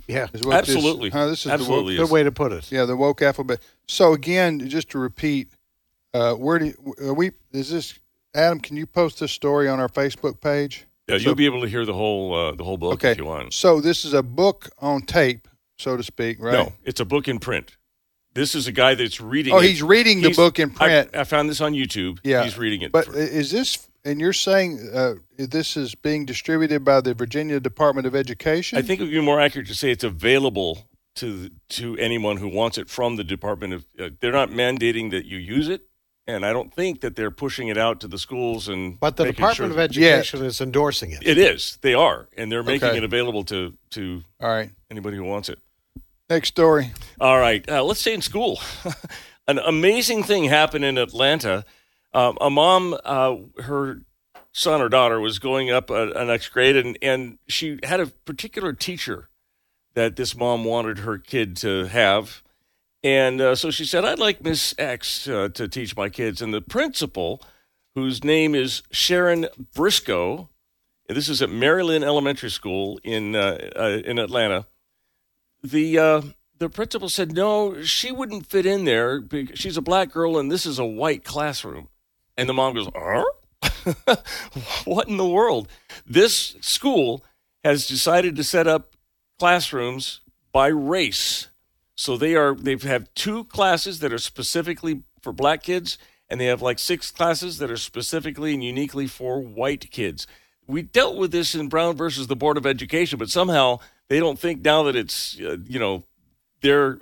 yeah, 0.08 0.26
Is 0.32 0.42
what 0.42 0.66
this- 0.66 0.74
Absolutely. 0.74 1.10
huh, 1.10 1.28
this 1.28 1.46
is 1.46 1.52
Absolutely. 1.52 1.94
The 1.94 2.00
woke, 2.00 2.08
good 2.08 2.14
way 2.14 2.22
to 2.24 2.32
put 2.32 2.50
it. 2.50 2.72
yeah, 2.72 2.84
the 2.84 2.96
woke 2.96 3.22
alphabet. 3.22 3.60
So 3.86 4.12
again, 4.12 4.68
just 4.68 4.90
to 4.90 4.98
repeat, 4.98 5.50
uh, 6.12 6.34
where 6.34 6.58
do 6.58 6.64
you, 6.66 6.94
are 7.00 7.14
we? 7.14 7.30
Is 7.52 7.70
this 7.70 7.96
Adam? 8.34 8.58
Can 8.58 8.76
you 8.76 8.86
post 8.86 9.20
this 9.20 9.30
story 9.30 9.68
on 9.68 9.78
our 9.78 9.88
Facebook 9.88 10.40
page? 10.40 10.84
Yeah, 11.08 11.18
So- 11.18 11.22
you'll 11.26 11.36
be 11.36 11.46
able 11.46 11.60
to 11.60 11.68
hear 11.68 11.86
the 11.86 11.94
whole 11.94 12.34
uh, 12.34 12.56
the 12.56 12.64
whole 12.64 12.76
book 12.76 12.94
Okay. 12.94 13.12
if 13.12 13.18
you 13.18 13.24
want. 13.26 13.54
So 13.54 13.80
this 13.80 14.04
is 14.04 14.14
a 14.14 14.22
book 14.24 14.70
on 14.80 15.02
tape, 15.02 15.46
so 15.78 15.96
to 15.96 16.02
speak, 16.02 16.38
right? 16.40 16.54
No, 16.54 16.72
it's 16.82 16.98
a 16.98 17.04
book 17.04 17.28
in 17.28 17.38
print. 17.38 17.76
This 18.34 18.54
is 18.54 18.66
a 18.66 18.72
guy 18.72 18.94
that's 18.94 19.20
reading. 19.20 19.54
Oh, 19.54 19.58
it. 19.60 19.66
he's 19.68 19.82
reading 19.82 20.20
the 20.20 20.32
book 20.32 20.58
in 20.58 20.70
print. 20.70 21.10
I, 21.14 21.20
I 21.20 21.24
found 21.24 21.48
this 21.48 21.60
on 21.60 21.72
YouTube. 21.72 22.18
Yeah, 22.24 22.42
he's 22.44 22.58
reading 22.58 22.82
it. 22.82 22.92
But 22.92 23.06
for- 23.06 23.16
is 23.16 23.50
this? 23.50 23.88
And 24.04 24.20
you're 24.20 24.32
saying 24.34 24.90
uh, 24.92 25.14
this 25.38 25.76
is 25.78 25.94
being 25.94 26.26
distributed 26.26 26.84
by 26.84 27.00
the 27.00 27.14
Virginia 27.14 27.58
Department 27.58 28.06
of 28.06 28.14
Education? 28.14 28.76
I 28.76 28.82
think 28.82 29.00
it 29.00 29.04
would 29.04 29.10
be 29.12 29.20
more 29.20 29.40
accurate 29.40 29.66
to 29.68 29.74
say 29.74 29.90
it's 29.90 30.04
available 30.04 30.86
to 31.16 31.48
to 31.70 31.96
anyone 31.96 32.36
who 32.36 32.48
wants 32.48 32.76
it 32.76 32.90
from 32.90 33.16
the 33.16 33.24
Department 33.24 33.72
of. 33.72 33.86
Uh, 33.98 34.10
they're 34.20 34.32
not 34.32 34.50
mandating 34.50 35.10
that 35.12 35.24
you 35.24 35.38
use 35.38 35.68
it, 35.68 35.82
and 36.26 36.44
I 36.44 36.52
don't 36.52 36.74
think 36.74 37.00
that 37.02 37.14
they're 37.16 37.30
pushing 37.30 37.68
it 37.68 37.78
out 37.78 38.00
to 38.00 38.08
the 38.08 38.18
schools 38.18 38.68
and. 38.68 38.98
But 39.00 39.16
the 39.16 39.26
Department 39.26 39.56
sure 39.56 39.66
of 39.66 39.76
that- 39.76 39.90
Education 39.96 40.44
is 40.44 40.60
endorsing 40.60 41.12
it. 41.12 41.20
It 41.26 41.38
is. 41.38 41.78
They 41.80 41.94
are, 41.94 42.28
and 42.36 42.50
they're 42.52 42.64
making 42.64 42.88
Okay. 42.88 42.98
it 42.98 43.04
available 43.04 43.44
to 43.44 43.72
to 43.90 44.22
All 44.40 44.48
right. 44.50 44.70
anybody 44.90 45.16
who 45.16 45.24
wants 45.24 45.48
it. 45.48 45.60
Next 46.30 46.48
story. 46.48 46.92
All 47.20 47.38
right, 47.38 47.68
uh, 47.68 47.84
let's 47.84 48.00
stay 48.00 48.14
in 48.14 48.22
school. 48.22 48.60
An 49.48 49.58
amazing 49.58 50.22
thing 50.22 50.44
happened 50.44 50.84
in 50.84 50.96
Atlanta. 50.96 51.64
Um, 52.14 52.38
a 52.40 52.48
mom, 52.48 52.96
uh, 53.04 53.36
her 53.62 54.00
son 54.52 54.80
or 54.80 54.88
daughter 54.88 55.20
was 55.20 55.38
going 55.38 55.70
up 55.70 55.90
a, 55.90 56.12
a 56.12 56.24
next 56.24 56.48
grade, 56.48 56.76
and, 56.76 56.96
and 57.02 57.38
she 57.46 57.78
had 57.82 58.00
a 58.00 58.06
particular 58.06 58.72
teacher 58.72 59.28
that 59.94 60.16
this 60.16 60.34
mom 60.34 60.64
wanted 60.64 61.00
her 61.00 61.18
kid 61.18 61.56
to 61.58 61.86
have. 61.86 62.42
And 63.02 63.40
uh, 63.40 63.54
so 63.54 63.70
she 63.70 63.84
said, 63.84 64.04
I'd 64.04 64.18
like 64.18 64.42
Miss 64.42 64.74
X 64.78 65.28
uh, 65.28 65.50
to 65.50 65.68
teach 65.68 65.94
my 65.94 66.08
kids. 66.08 66.40
And 66.40 66.54
the 66.54 66.62
principal, 66.62 67.42
whose 67.94 68.24
name 68.24 68.54
is 68.54 68.82
Sharon 68.90 69.46
Briscoe, 69.74 70.48
this 71.08 71.28
is 71.28 71.42
at 71.42 71.50
Maryland 71.50 72.02
Elementary 72.02 72.50
School 72.50 72.98
in 73.04 73.36
uh, 73.36 73.58
uh, 73.76 74.00
in 74.06 74.18
Atlanta. 74.18 74.66
The 75.64 75.98
uh, 75.98 76.22
the 76.58 76.68
principal 76.68 77.08
said 77.08 77.32
no, 77.32 77.82
she 77.82 78.12
wouldn't 78.12 78.46
fit 78.46 78.66
in 78.66 78.84
there 78.84 79.24
she's 79.54 79.78
a 79.78 79.82
black 79.82 80.12
girl 80.12 80.38
and 80.38 80.52
this 80.52 80.66
is 80.66 80.78
a 80.78 80.84
white 80.84 81.24
classroom. 81.24 81.88
And 82.36 82.48
the 82.48 82.52
mom 82.52 82.74
goes, 82.74 82.88
"Huh? 82.94 83.24
what 84.84 85.08
in 85.08 85.16
the 85.16 85.26
world?" 85.26 85.68
This 86.06 86.56
school 86.60 87.24
has 87.64 87.88
decided 87.88 88.36
to 88.36 88.44
set 88.44 88.66
up 88.66 88.94
classrooms 89.38 90.20
by 90.52 90.66
race. 90.66 91.48
So 91.94 92.18
they 92.18 92.34
are 92.34 92.54
they 92.54 92.76
have 92.76 93.12
two 93.14 93.44
classes 93.44 94.00
that 94.00 94.12
are 94.12 94.18
specifically 94.18 95.02
for 95.22 95.32
black 95.32 95.62
kids 95.62 95.96
and 96.28 96.38
they 96.40 96.46
have 96.46 96.60
like 96.60 96.78
six 96.78 97.10
classes 97.10 97.58
that 97.58 97.70
are 97.70 97.78
specifically 97.78 98.52
and 98.52 98.62
uniquely 98.62 99.06
for 99.06 99.40
white 99.40 99.90
kids. 99.90 100.26
We 100.66 100.82
dealt 100.82 101.16
with 101.16 101.32
this 101.32 101.54
in 101.54 101.68
Brown 101.68 101.96
versus 101.96 102.26
the 102.26 102.36
Board 102.36 102.56
of 102.56 102.66
Education, 102.66 103.18
but 103.18 103.30
somehow 103.30 103.80
they 104.08 104.20
don't 104.20 104.38
think 104.38 104.64
now 104.64 104.82
that 104.84 104.96
it's 104.96 105.38
uh, 105.40 105.56
you 105.66 105.78
know 105.78 106.04
their 106.60 106.98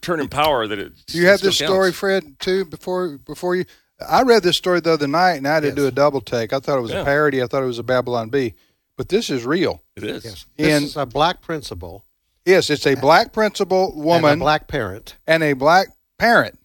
turn 0.00 0.20
in 0.20 0.28
power 0.28 0.66
that 0.66 0.78
it. 0.78 0.92
You 1.08 1.26
have 1.26 1.38
still 1.38 1.48
this 1.50 1.56
story. 1.58 1.92
Fred? 1.92 2.38
Too 2.38 2.64
before 2.64 3.18
before 3.18 3.56
you. 3.56 3.64
I 4.08 4.22
read 4.22 4.42
this 4.42 4.56
story 4.56 4.80
the 4.80 4.92
other 4.92 5.06
night, 5.06 5.34
and 5.34 5.46
I 5.46 5.54
had 5.54 5.62
to 5.64 5.72
do 5.72 5.86
a 5.86 5.90
double 5.90 6.20
take. 6.22 6.52
I 6.54 6.58
thought 6.60 6.78
it 6.78 6.82
was 6.82 6.90
Yeah. 6.92 7.02
a 7.02 7.04
parody. 7.04 7.42
I 7.42 7.46
thought 7.46 7.62
it 7.62 7.66
was 7.66 7.78
a 7.78 7.82
Babylon 7.82 8.30
Bee, 8.30 8.54
but 8.96 9.10
this 9.10 9.28
is 9.28 9.44
real. 9.44 9.82
It 9.96 10.04
is. 10.04 10.24
Yes. 10.24 10.46
This 10.56 10.74
And- 10.74 10.84
is 10.86 10.96
a 10.96 11.04
black 11.06 11.42
principal 11.42 12.04
Yes, 12.46 12.70
it's 12.70 12.86
a 12.86 12.94
black 12.94 13.34
principal 13.34 13.92
woman 13.94 14.32
and 14.32 14.40
a 14.40 14.44
black 14.44 14.66
parent. 14.66 15.16
and 15.26 15.42
a 15.42 15.52
black 15.52 15.88
parent. 16.18 16.58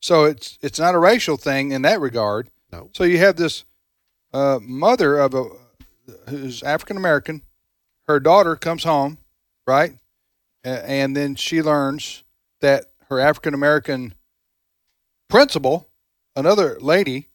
So 0.00 0.24
it's 0.24 0.58
it's 0.60 0.78
not 0.78 0.94
a 0.94 0.98
racial 0.98 1.38
thing 1.38 1.72
in 1.72 1.82
that 1.82 2.00
regard. 2.00 2.50
No. 2.70 2.90
So 2.92 3.04
you 3.04 3.16
have 3.18 3.36
this 3.36 3.64
uh, 4.34 4.58
mother 4.62 5.16
of 5.18 5.32
a 5.34 5.44
who's 6.28 6.62
African 6.62 6.98
American. 6.98 7.40
Her 8.08 8.18
daughter 8.20 8.56
comes 8.56 8.84
home, 8.84 9.18
right, 9.66 9.94
and 10.64 11.14
then 11.14 11.34
she 11.34 11.60
learns 11.62 12.24
that 12.62 12.86
her 13.10 13.20
African 13.20 13.52
American 13.54 14.14
principal, 15.28 15.90
another 16.34 16.78
lady, 16.80 17.28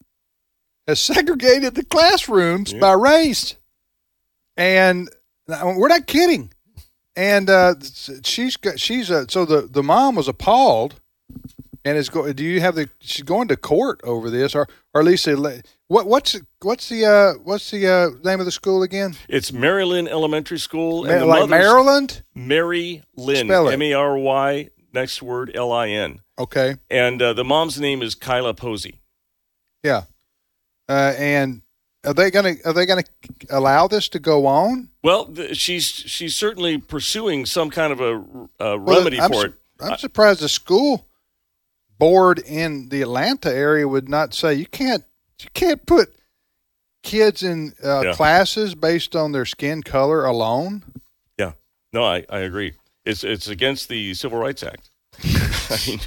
has 0.88 1.00
segregated 1.00 1.74
the 1.76 1.84
classrooms 1.84 2.72
Yeah. 2.72 2.80
by 2.80 2.92
race, 2.92 3.56
and 4.56 5.08
we're 5.48 5.88
not 5.88 6.06
kidding. 6.06 6.52
And 7.16 7.48
uh, 7.48 7.74
she's 8.24 8.56
got 8.56 8.80
she's 8.80 9.08
uh, 9.10 9.26
so 9.28 9.44
the 9.44 9.62
the 9.62 9.84
mom 9.84 10.16
was 10.16 10.26
appalled 10.26 11.00
And 11.86 11.98
is 11.98 12.08
go, 12.08 12.32
do 12.32 12.42
you 12.42 12.60
have 12.60 12.74
the? 12.76 12.88
She's 13.00 13.22
going 13.24 13.48
to 13.48 13.56
court 13.58 14.00
over 14.04 14.30
this, 14.30 14.54
or 14.54 14.66
or 14.94 15.02
at 15.02 15.06
least 15.06 15.26
what? 15.88 16.06
What's 16.06 16.40
what's 16.62 16.88
the 16.88 17.04
uh, 17.04 17.32
what's 17.44 17.70
the 17.70 17.86
uh, 17.86 18.08
name 18.24 18.40
of 18.40 18.46
the 18.46 18.52
school 18.52 18.82
again? 18.82 19.16
It's 19.28 19.52
Mary 19.52 19.84
Lin 19.84 20.08
Elementary 20.08 20.58
School. 20.58 21.04
Ma- 21.04 21.24
like 21.24 21.50
Maryland? 21.50 22.22
Mary 22.34 23.02
Lin. 23.16 23.50
M 23.50 23.82
A 23.82 23.92
R 23.92 24.16
Y, 24.16 24.70
next 24.94 25.20
word 25.22 25.52
L 25.54 25.72
I 25.72 25.88
N. 25.88 26.20
Okay, 26.38 26.76
And 26.90 27.20
uh, 27.22 27.32
the 27.34 27.44
mom's 27.44 27.78
name 27.78 28.00
is 28.02 28.14
Kila 28.14 28.54
Posey. 28.54 29.00
yeah. 29.82 30.04
Uh, 30.88 31.12
and 31.18 31.62
are 32.04 32.12
they 32.14 32.30
gonna 32.30 32.54
are 32.64 32.72
they 32.72 32.86
gonna 32.86 33.04
allow 33.50 33.86
this 33.88 34.08
to 34.10 34.18
go 34.18 34.46
on? 34.46 34.88
Well, 35.02 35.26
th- 35.26 35.56
she's 35.56 35.84
she's 35.84 36.34
certainly 36.34 36.78
pursuing 36.78 37.46
some 37.46 37.70
kind 37.70 37.92
of 37.92 38.00
a, 38.00 38.14
a 38.64 38.78
Well, 38.78 38.98
remedy 38.98 39.20
I'm 39.20 39.30
for 39.30 39.40
su- 39.42 39.46
it. 39.48 39.54
I'm 39.80 39.98
surprised 39.98 40.40
the 40.40 40.48
school 40.48 41.06
board 41.98 42.38
in 42.38 42.88
the 42.88 43.02
Atlanta 43.02 43.52
area 43.54 43.86
would 43.88 44.08
not 44.08 44.34
say 44.34 44.54
you 44.54 44.66
can't 44.66 45.04
you 45.40 45.48
can't 45.54 45.84
put 45.86 46.14
kids 47.02 47.42
in 47.42 47.72
uh, 47.84 48.02
Yeah. 48.04 48.12
classes 48.14 48.74
based 48.74 49.14
on 49.14 49.32
their 49.32 49.44
skin 49.44 49.82
color 49.82 50.24
alone. 50.24 50.84
Yeah. 51.38 51.52
No, 51.92 52.04
I, 52.04 52.24
I 52.30 52.38
agree. 52.40 52.74
It's 53.04 53.22
it's 53.24 53.48
against 53.48 53.88
the 53.88 54.14
Civil 54.14 54.38
Rights 54.38 54.62
Act. 54.62 54.90
I 55.24 55.78
mean, 55.86 56.00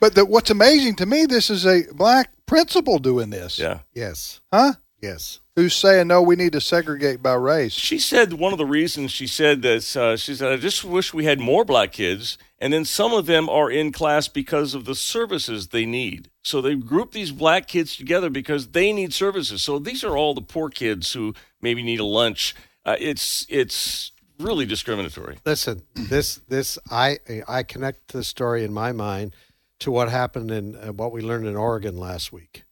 But 0.00 0.14
the, 0.14 0.24
what's 0.24 0.50
amazing 0.50 0.96
to 0.96 1.06
me, 1.06 1.26
this 1.26 1.48
is 1.50 1.64
a 1.66 1.82
black 1.92 2.30
principal 2.46 2.98
doing 2.98 3.30
this, 3.30 3.58
yeah. 3.58 3.80
Yes. 3.94 4.40
huh? 4.52 4.74
Yes. 5.00 5.40
Who's 5.58 5.74
saying 5.74 6.06
no? 6.06 6.22
We 6.22 6.36
need 6.36 6.52
to 6.52 6.60
segregate 6.60 7.20
by 7.20 7.34
race. 7.34 7.72
She 7.72 7.98
said 7.98 8.34
one 8.34 8.52
of 8.52 8.58
the 8.58 8.64
reasons 8.64 9.10
she 9.10 9.26
said 9.26 9.60
this, 9.60 9.96
uh, 9.96 10.16
she 10.16 10.36
said, 10.36 10.52
I 10.52 10.56
just 10.56 10.84
wish 10.84 11.12
we 11.12 11.24
had 11.24 11.40
more 11.40 11.64
black 11.64 11.90
kids. 11.90 12.38
And 12.60 12.72
then 12.72 12.84
some 12.84 13.12
of 13.12 13.26
them 13.26 13.48
are 13.48 13.68
in 13.68 13.90
class 13.90 14.28
because 14.28 14.72
of 14.72 14.84
the 14.84 14.94
services 14.94 15.66
they 15.66 15.84
need. 15.84 16.30
So 16.44 16.60
they 16.60 16.76
group 16.76 17.10
these 17.10 17.32
black 17.32 17.66
kids 17.66 17.96
together 17.96 18.30
because 18.30 18.68
they 18.68 18.92
need 18.92 19.12
services. 19.12 19.60
So 19.60 19.80
these 19.80 20.04
are 20.04 20.16
all 20.16 20.32
the 20.32 20.42
poor 20.42 20.70
kids 20.70 21.14
who 21.14 21.34
maybe 21.60 21.82
need 21.82 21.98
a 21.98 22.04
lunch. 22.04 22.54
Uh, 22.86 22.94
it's 23.00 23.44
it's 23.48 24.12
really 24.38 24.64
discriminatory. 24.64 25.38
Listen, 25.44 25.82
this 25.96 26.36
this 26.48 26.78
I 26.88 27.18
I 27.48 27.64
connect 27.64 28.12
the 28.12 28.22
story 28.22 28.62
in 28.62 28.72
my 28.72 28.92
mind 28.92 29.34
to 29.80 29.90
what 29.90 30.08
happened 30.08 30.52
in 30.52 30.76
uh, 30.76 30.92
what 30.92 31.10
we 31.10 31.20
learned 31.20 31.48
in 31.48 31.56
Oregon 31.56 31.98
last 31.98 32.32
week. 32.32 32.62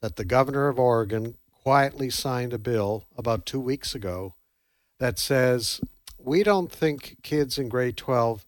That 0.00 0.14
the 0.14 0.24
governor 0.24 0.68
of 0.68 0.78
Oregon 0.78 1.34
quietly 1.62 2.10
signed 2.10 2.52
a 2.52 2.58
bill 2.58 3.06
about 3.16 3.46
2 3.46 3.60
weeks 3.60 3.94
ago 3.94 4.34
that 4.98 5.18
says 5.18 5.80
we 6.18 6.42
don't 6.42 6.70
think 6.70 7.16
kids 7.22 7.58
in 7.58 7.68
grade 7.68 7.96
12 7.96 8.46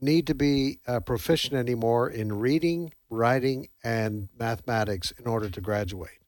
need 0.00 0.26
to 0.26 0.34
be 0.34 0.78
uh, 0.86 1.00
proficient 1.00 1.54
anymore 1.54 2.08
in 2.08 2.38
reading, 2.38 2.92
writing 3.08 3.68
and 3.82 4.28
mathematics 4.38 5.12
in 5.12 5.26
order 5.26 5.48
to 5.48 5.60
graduate. 5.60 6.20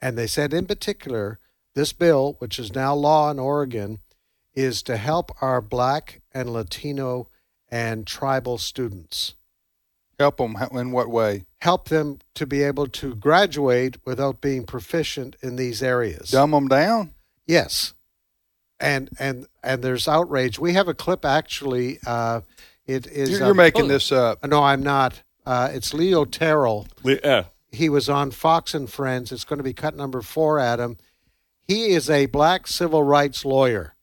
And 0.00 0.18
they 0.18 0.26
said 0.26 0.52
in 0.52 0.66
particular 0.66 1.38
this 1.74 1.92
bill, 1.92 2.36
which 2.38 2.58
is 2.58 2.74
now 2.74 2.94
law 2.94 3.30
in 3.30 3.38
Oregon, 3.38 3.98
is 4.54 4.82
to 4.84 4.96
help 4.96 5.30
our 5.40 5.60
black 5.60 6.20
and 6.32 6.52
Latino 6.52 7.28
and 7.70 8.06
tribal 8.06 8.58
students. 8.58 9.34
Help 10.24 10.38
them 10.38 10.56
in 10.72 10.90
what 10.90 11.10
way? 11.10 11.44
Help 11.60 11.90
them 11.90 12.18
to 12.34 12.46
be 12.46 12.62
able 12.62 12.86
to 12.86 13.14
graduate 13.14 13.98
without 14.06 14.40
being 14.40 14.64
proficient 14.64 15.36
in 15.42 15.56
these 15.56 15.82
areas. 15.82 16.30
Dumb 16.30 16.52
them 16.52 16.66
down? 16.66 17.10
Yes. 17.46 17.92
And 18.80 19.10
and 19.18 19.46
and 19.62 19.82
there's 19.82 20.08
outrage. 20.08 20.58
We 20.58 20.72
have 20.72 20.88
a 20.88 20.94
clip 20.94 21.26
actually. 21.26 21.98
Uh, 22.06 22.40
it 22.86 23.06
is. 23.06 23.32
You're, 23.32 23.40
you're 23.40 23.50
um, 23.50 23.56
making 23.58 23.88
this 23.88 24.10
up. 24.12 24.42
No, 24.46 24.62
I'm 24.62 24.82
not. 24.82 25.20
Uh, 25.44 25.68
it's 25.74 25.92
Leo 25.92 26.24
Terrell. 26.24 26.88
Le- 27.02 27.18
Yeah. 27.22 27.44
He 27.70 27.90
was 27.90 28.08
on 28.08 28.30
Fox 28.30 28.72
and 28.72 28.88
Friends. 28.88 29.30
It's 29.30 29.44
going 29.44 29.58
to 29.58 29.62
be 29.62 29.74
cut 29.74 29.94
number 29.94 30.22
four, 30.22 30.58
Adam. 30.58 30.96
He 31.68 31.88
is 31.88 32.08
a 32.08 32.26
black 32.26 32.66
civil 32.66 33.02
rights 33.02 33.44
lawyer 33.44 33.94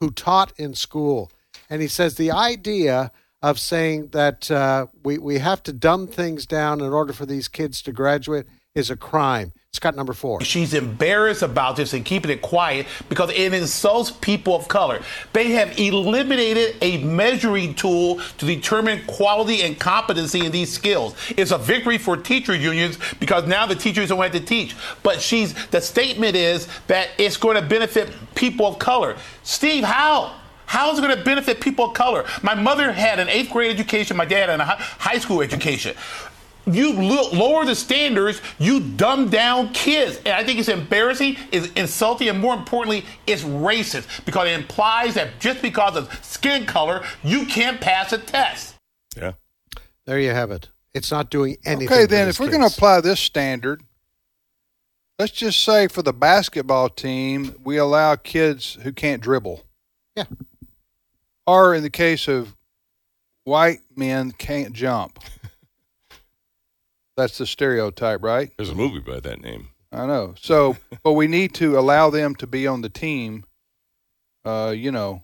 who 0.00 0.10
taught 0.10 0.52
in 0.58 0.74
school. 0.74 1.32
And 1.70 1.80
he 1.80 1.88
says 1.88 2.16
the 2.16 2.30
idea 2.30 3.10
of 3.42 3.58
saying 3.58 4.08
that 4.08 4.50
uh, 4.50 4.86
we, 5.02 5.18
we 5.18 5.38
have 5.38 5.62
to 5.64 5.72
dumb 5.72 6.06
things 6.06 6.46
down 6.46 6.80
in 6.80 6.92
order 6.92 7.12
for 7.12 7.26
these 7.26 7.48
kids 7.48 7.82
to 7.82 7.92
graduate 7.92 8.46
is 8.74 8.90
a 8.90 8.96
crime. 8.96 9.52
Cut 9.80 9.96
number 9.96 10.12
four. 10.12 10.42
She's 10.42 10.74
embarrassed 10.74 11.42
about 11.42 11.76
this 11.76 11.92
and 11.92 12.04
keeping 12.04 12.30
it 12.30 12.42
quiet 12.42 12.86
because 13.08 13.30
it 13.30 13.52
insults 13.52 14.10
people 14.10 14.54
of 14.54 14.68
color. 14.68 15.00
They 15.32 15.52
have 15.52 15.76
eliminated 15.76 16.76
a 16.82 17.02
measuring 17.02 17.74
tool 17.74 18.20
to 18.38 18.46
determine 18.46 19.04
quality 19.06 19.62
and 19.62 19.80
competency 19.80 20.44
in 20.44 20.52
these 20.52 20.70
skills. 20.70 21.16
It's 21.36 21.50
a 21.50 21.58
victory 21.58 21.98
for 21.98 22.16
teacher 22.16 22.54
unions 22.54 22.98
because 23.18 23.48
now 23.48 23.66
the 23.66 23.74
teachers 23.74 24.10
don't 24.10 24.22
have 24.22 24.32
to 24.32 24.40
teach. 24.40 24.76
But 25.02 25.20
she's 25.20 25.54
the 25.68 25.80
statement 25.80 26.36
is 26.36 26.68
that 26.86 27.08
it's 27.18 27.38
going 27.38 27.56
to 27.56 27.62
benefit 27.62 28.10
people 28.36 28.66
of 28.66 28.78
color. 28.78 29.16
Steve, 29.42 29.82
how? 29.82 30.32
How 30.72 30.90
is 30.90 30.98
it 30.98 31.02
going 31.02 31.14
to 31.14 31.22
benefit 31.22 31.60
people 31.60 31.84
of 31.84 31.92
color? 31.92 32.24
My 32.40 32.54
mother 32.54 32.92
had 32.92 33.20
an 33.20 33.28
eighth 33.28 33.50
grade 33.50 33.70
education. 33.70 34.16
My 34.16 34.24
dad 34.24 34.48
had 34.48 34.58
a 34.58 34.64
high 34.64 35.18
school 35.18 35.42
education. 35.42 35.94
You 36.64 36.94
lower 36.94 37.66
the 37.66 37.74
standards, 37.74 38.40
you 38.58 38.80
dumb 38.80 39.28
down 39.28 39.74
kids. 39.74 40.16
And 40.24 40.28
I 40.28 40.42
think 40.44 40.58
it's 40.58 40.70
embarrassing, 40.70 41.36
it's 41.50 41.70
insulting, 41.72 42.30
and 42.30 42.40
more 42.40 42.54
importantly, 42.54 43.04
it's 43.26 43.42
racist 43.42 44.24
because 44.24 44.48
it 44.48 44.58
implies 44.58 45.12
that 45.12 45.38
just 45.40 45.60
because 45.60 45.94
of 45.94 46.10
skin 46.24 46.64
color, 46.64 47.04
you 47.22 47.44
can't 47.44 47.78
pass 47.78 48.14
a 48.14 48.18
test. 48.18 48.76
Yeah. 49.14 49.32
There 50.06 50.18
you 50.18 50.30
have 50.30 50.50
it. 50.50 50.70
It's 50.94 51.10
not 51.10 51.30
doing 51.30 51.58
anything. 51.66 51.92
Okay, 51.92 52.06
then 52.06 52.30
if 52.30 52.40
we're 52.40 52.48
going 52.48 52.66
to 52.66 52.74
apply 52.74 53.02
this 53.02 53.20
standard, 53.20 53.82
let's 55.18 55.32
just 55.32 55.62
say 55.62 55.86
for 55.86 56.00
the 56.00 56.14
basketball 56.14 56.88
team, 56.88 57.56
we 57.62 57.76
allow 57.76 58.16
kids 58.16 58.78
who 58.84 58.90
can't 58.90 59.20
dribble. 59.20 59.64
Yeah. 60.16 60.24
Or 61.46 61.74
in 61.74 61.82
the 61.82 61.90
case 61.90 62.28
of 62.28 62.56
white 63.44 63.80
men 63.96 64.32
can't 64.32 64.72
jump. 64.72 65.18
That's 67.16 67.38
the 67.38 67.46
stereotype, 67.46 68.22
right? 68.22 68.52
There's 68.56 68.70
a 68.70 68.74
movie 68.74 69.00
by 69.00 69.20
that 69.20 69.40
name. 69.40 69.68
I 69.90 70.06
know. 70.06 70.34
So, 70.40 70.76
but 71.02 71.12
we 71.12 71.26
need 71.26 71.54
to 71.54 71.78
allow 71.78 72.10
them 72.10 72.34
to 72.36 72.46
be 72.46 72.66
on 72.66 72.80
the 72.80 72.88
team, 72.88 73.44
uh, 74.44 74.72
you 74.76 74.90
know, 74.90 75.22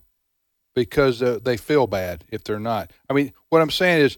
because 0.75 1.21
uh, 1.21 1.39
they 1.43 1.57
feel 1.57 1.87
bad 1.87 2.25
if 2.29 2.43
they're 2.43 2.59
not. 2.59 2.91
I 3.09 3.13
mean, 3.13 3.33
what 3.49 3.61
I'm 3.61 3.71
saying 3.71 4.05
is, 4.05 4.17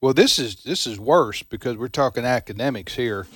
well, 0.00 0.14
this 0.14 0.38
is 0.38 0.62
this 0.62 0.86
is 0.86 1.00
worse 1.00 1.42
because 1.42 1.76
we're 1.76 1.88
talking 1.88 2.24
academics 2.24 2.94
here, 2.94 3.26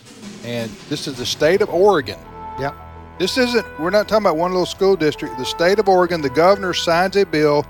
and 0.44 0.70
this 0.88 1.08
is 1.08 1.16
the 1.16 1.26
state 1.26 1.60
of 1.60 1.68
Oregon. 1.70 2.18
Yeah. 2.58 2.72
This 3.18 3.36
isn't. 3.36 3.66
We're 3.80 3.90
not 3.90 4.08
talking 4.08 4.26
about 4.26 4.36
one 4.36 4.52
little 4.52 4.66
school 4.66 4.96
district. 4.96 5.38
The 5.38 5.44
state 5.44 5.78
of 5.78 5.88
Oregon. 5.88 6.20
The 6.20 6.30
governor 6.30 6.72
signs 6.72 7.16
a 7.16 7.24
bill, 7.24 7.66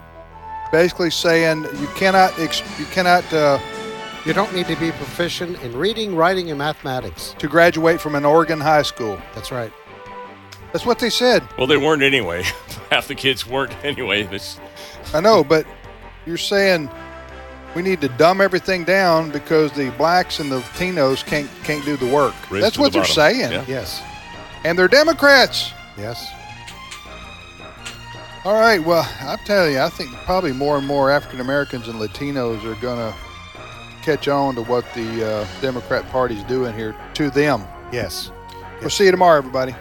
basically 0.73 1.11
saying 1.11 1.63
you 1.81 1.87
cannot 1.95 2.37
ex- 2.39 2.63
you 2.79 2.87
cannot 2.87 3.31
uh, 3.33 3.59
You 4.25 4.33
don't 4.33 4.53
need 4.55 4.67
to 4.67 4.77
be 4.77 4.91
proficient 4.93 5.61
in 5.63 5.77
reading, 5.77 6.17
writing, 6.17 6.49
and 6.51 6.59
mathematics. 6.59 7.35
to 7.39 7.47
graduate 7.49 8.01
from 8.01 8.15
an 8.15 8.25
Oregon 8.25 8.61
high 8.61 8.83
school. 8.83 9.21
That's 9.35 9.53
right. 9.53 9.73
That's 10.73 10.87
what 10.87 10.99
they 10.99 11.11
said. 11.11 11.43
Well, 11.59 11.67
they 11.67 11.77
weren't 11.77 12.03
anyway. 12.03 12.43
Half 12.91 13.09
the 13.09 13.15
kids 13.15 13.47
weren't 13.47 13.73
anyway. 13.85 14.23
This, 14.25 14.59
I 15.13 15.21
know, 15.21 15.45
but 15.45 15.67
you're 16.25 16.39
saying 16.39 16.89
we 17.75 17.83
need 17.83 18.01
to 18.01 18.09
dumb 18.11 18.41
everything 18.41 18.85
down 18.85 19.31
because 19.31 19.73
the 19.73 19.91
blacks 19.93 20.39
and 20.41 20.51
the 20.53 20.61
Latinos 20.61 21.25
can't 21.27 21.49
can't 21.65 21.85
do 21.85 21.97
the 21.97 22.07
work. 22.07 22.35
Race 22.51 22.63
That's 22.63 22.79
what 22.79 22.93
the 22.93 23.01
they're 23.01 23.03
bottom. 23.03 23.15
saying, 23.15 23.53
Yeah. 23.53 23.65
Yes. 23.69 24.03
and 24.65 24.79
they're 24.79 24.89
Democrats. 24.89 25.73
Yes. 25.99 26.27
All 28.45 28.55
right. 28.55 28.83
Well, 28.83 29.09
I'm 29.21 29.39
telling 29.41 29.75
you, 29.75 29.81
I 29.81 29.89
think 29.89 30.11
probably 30.25 30.53
more 30.53 30.77
and 30.77 30.87
more 30.87 31.13
African 31.13 31.41
Americans 31.41 31.87
and 31.87 32.01
Latinos 32.01 32.65
are 32.65 32.81
gonna 32.81 33.15
catch 34.03 34.27
on 34.27 34.57
to 34.57 34.63
what 34.63 34.85
the 34.95 35.25
uh, 35.25 35.47
Democrat 35.61 36.09
Party's 36.11 36.43
doing 36.45 36.75
here 36.75 36.97
to 37.15 37.31
them. 37.31 37.65
Yes. 37.93 38.33
We'll 38.81 38.91
see 38.91 39.05
you 39.05 39.13
tomorrow, 39.13 39.39
everybody. 39.39 39.77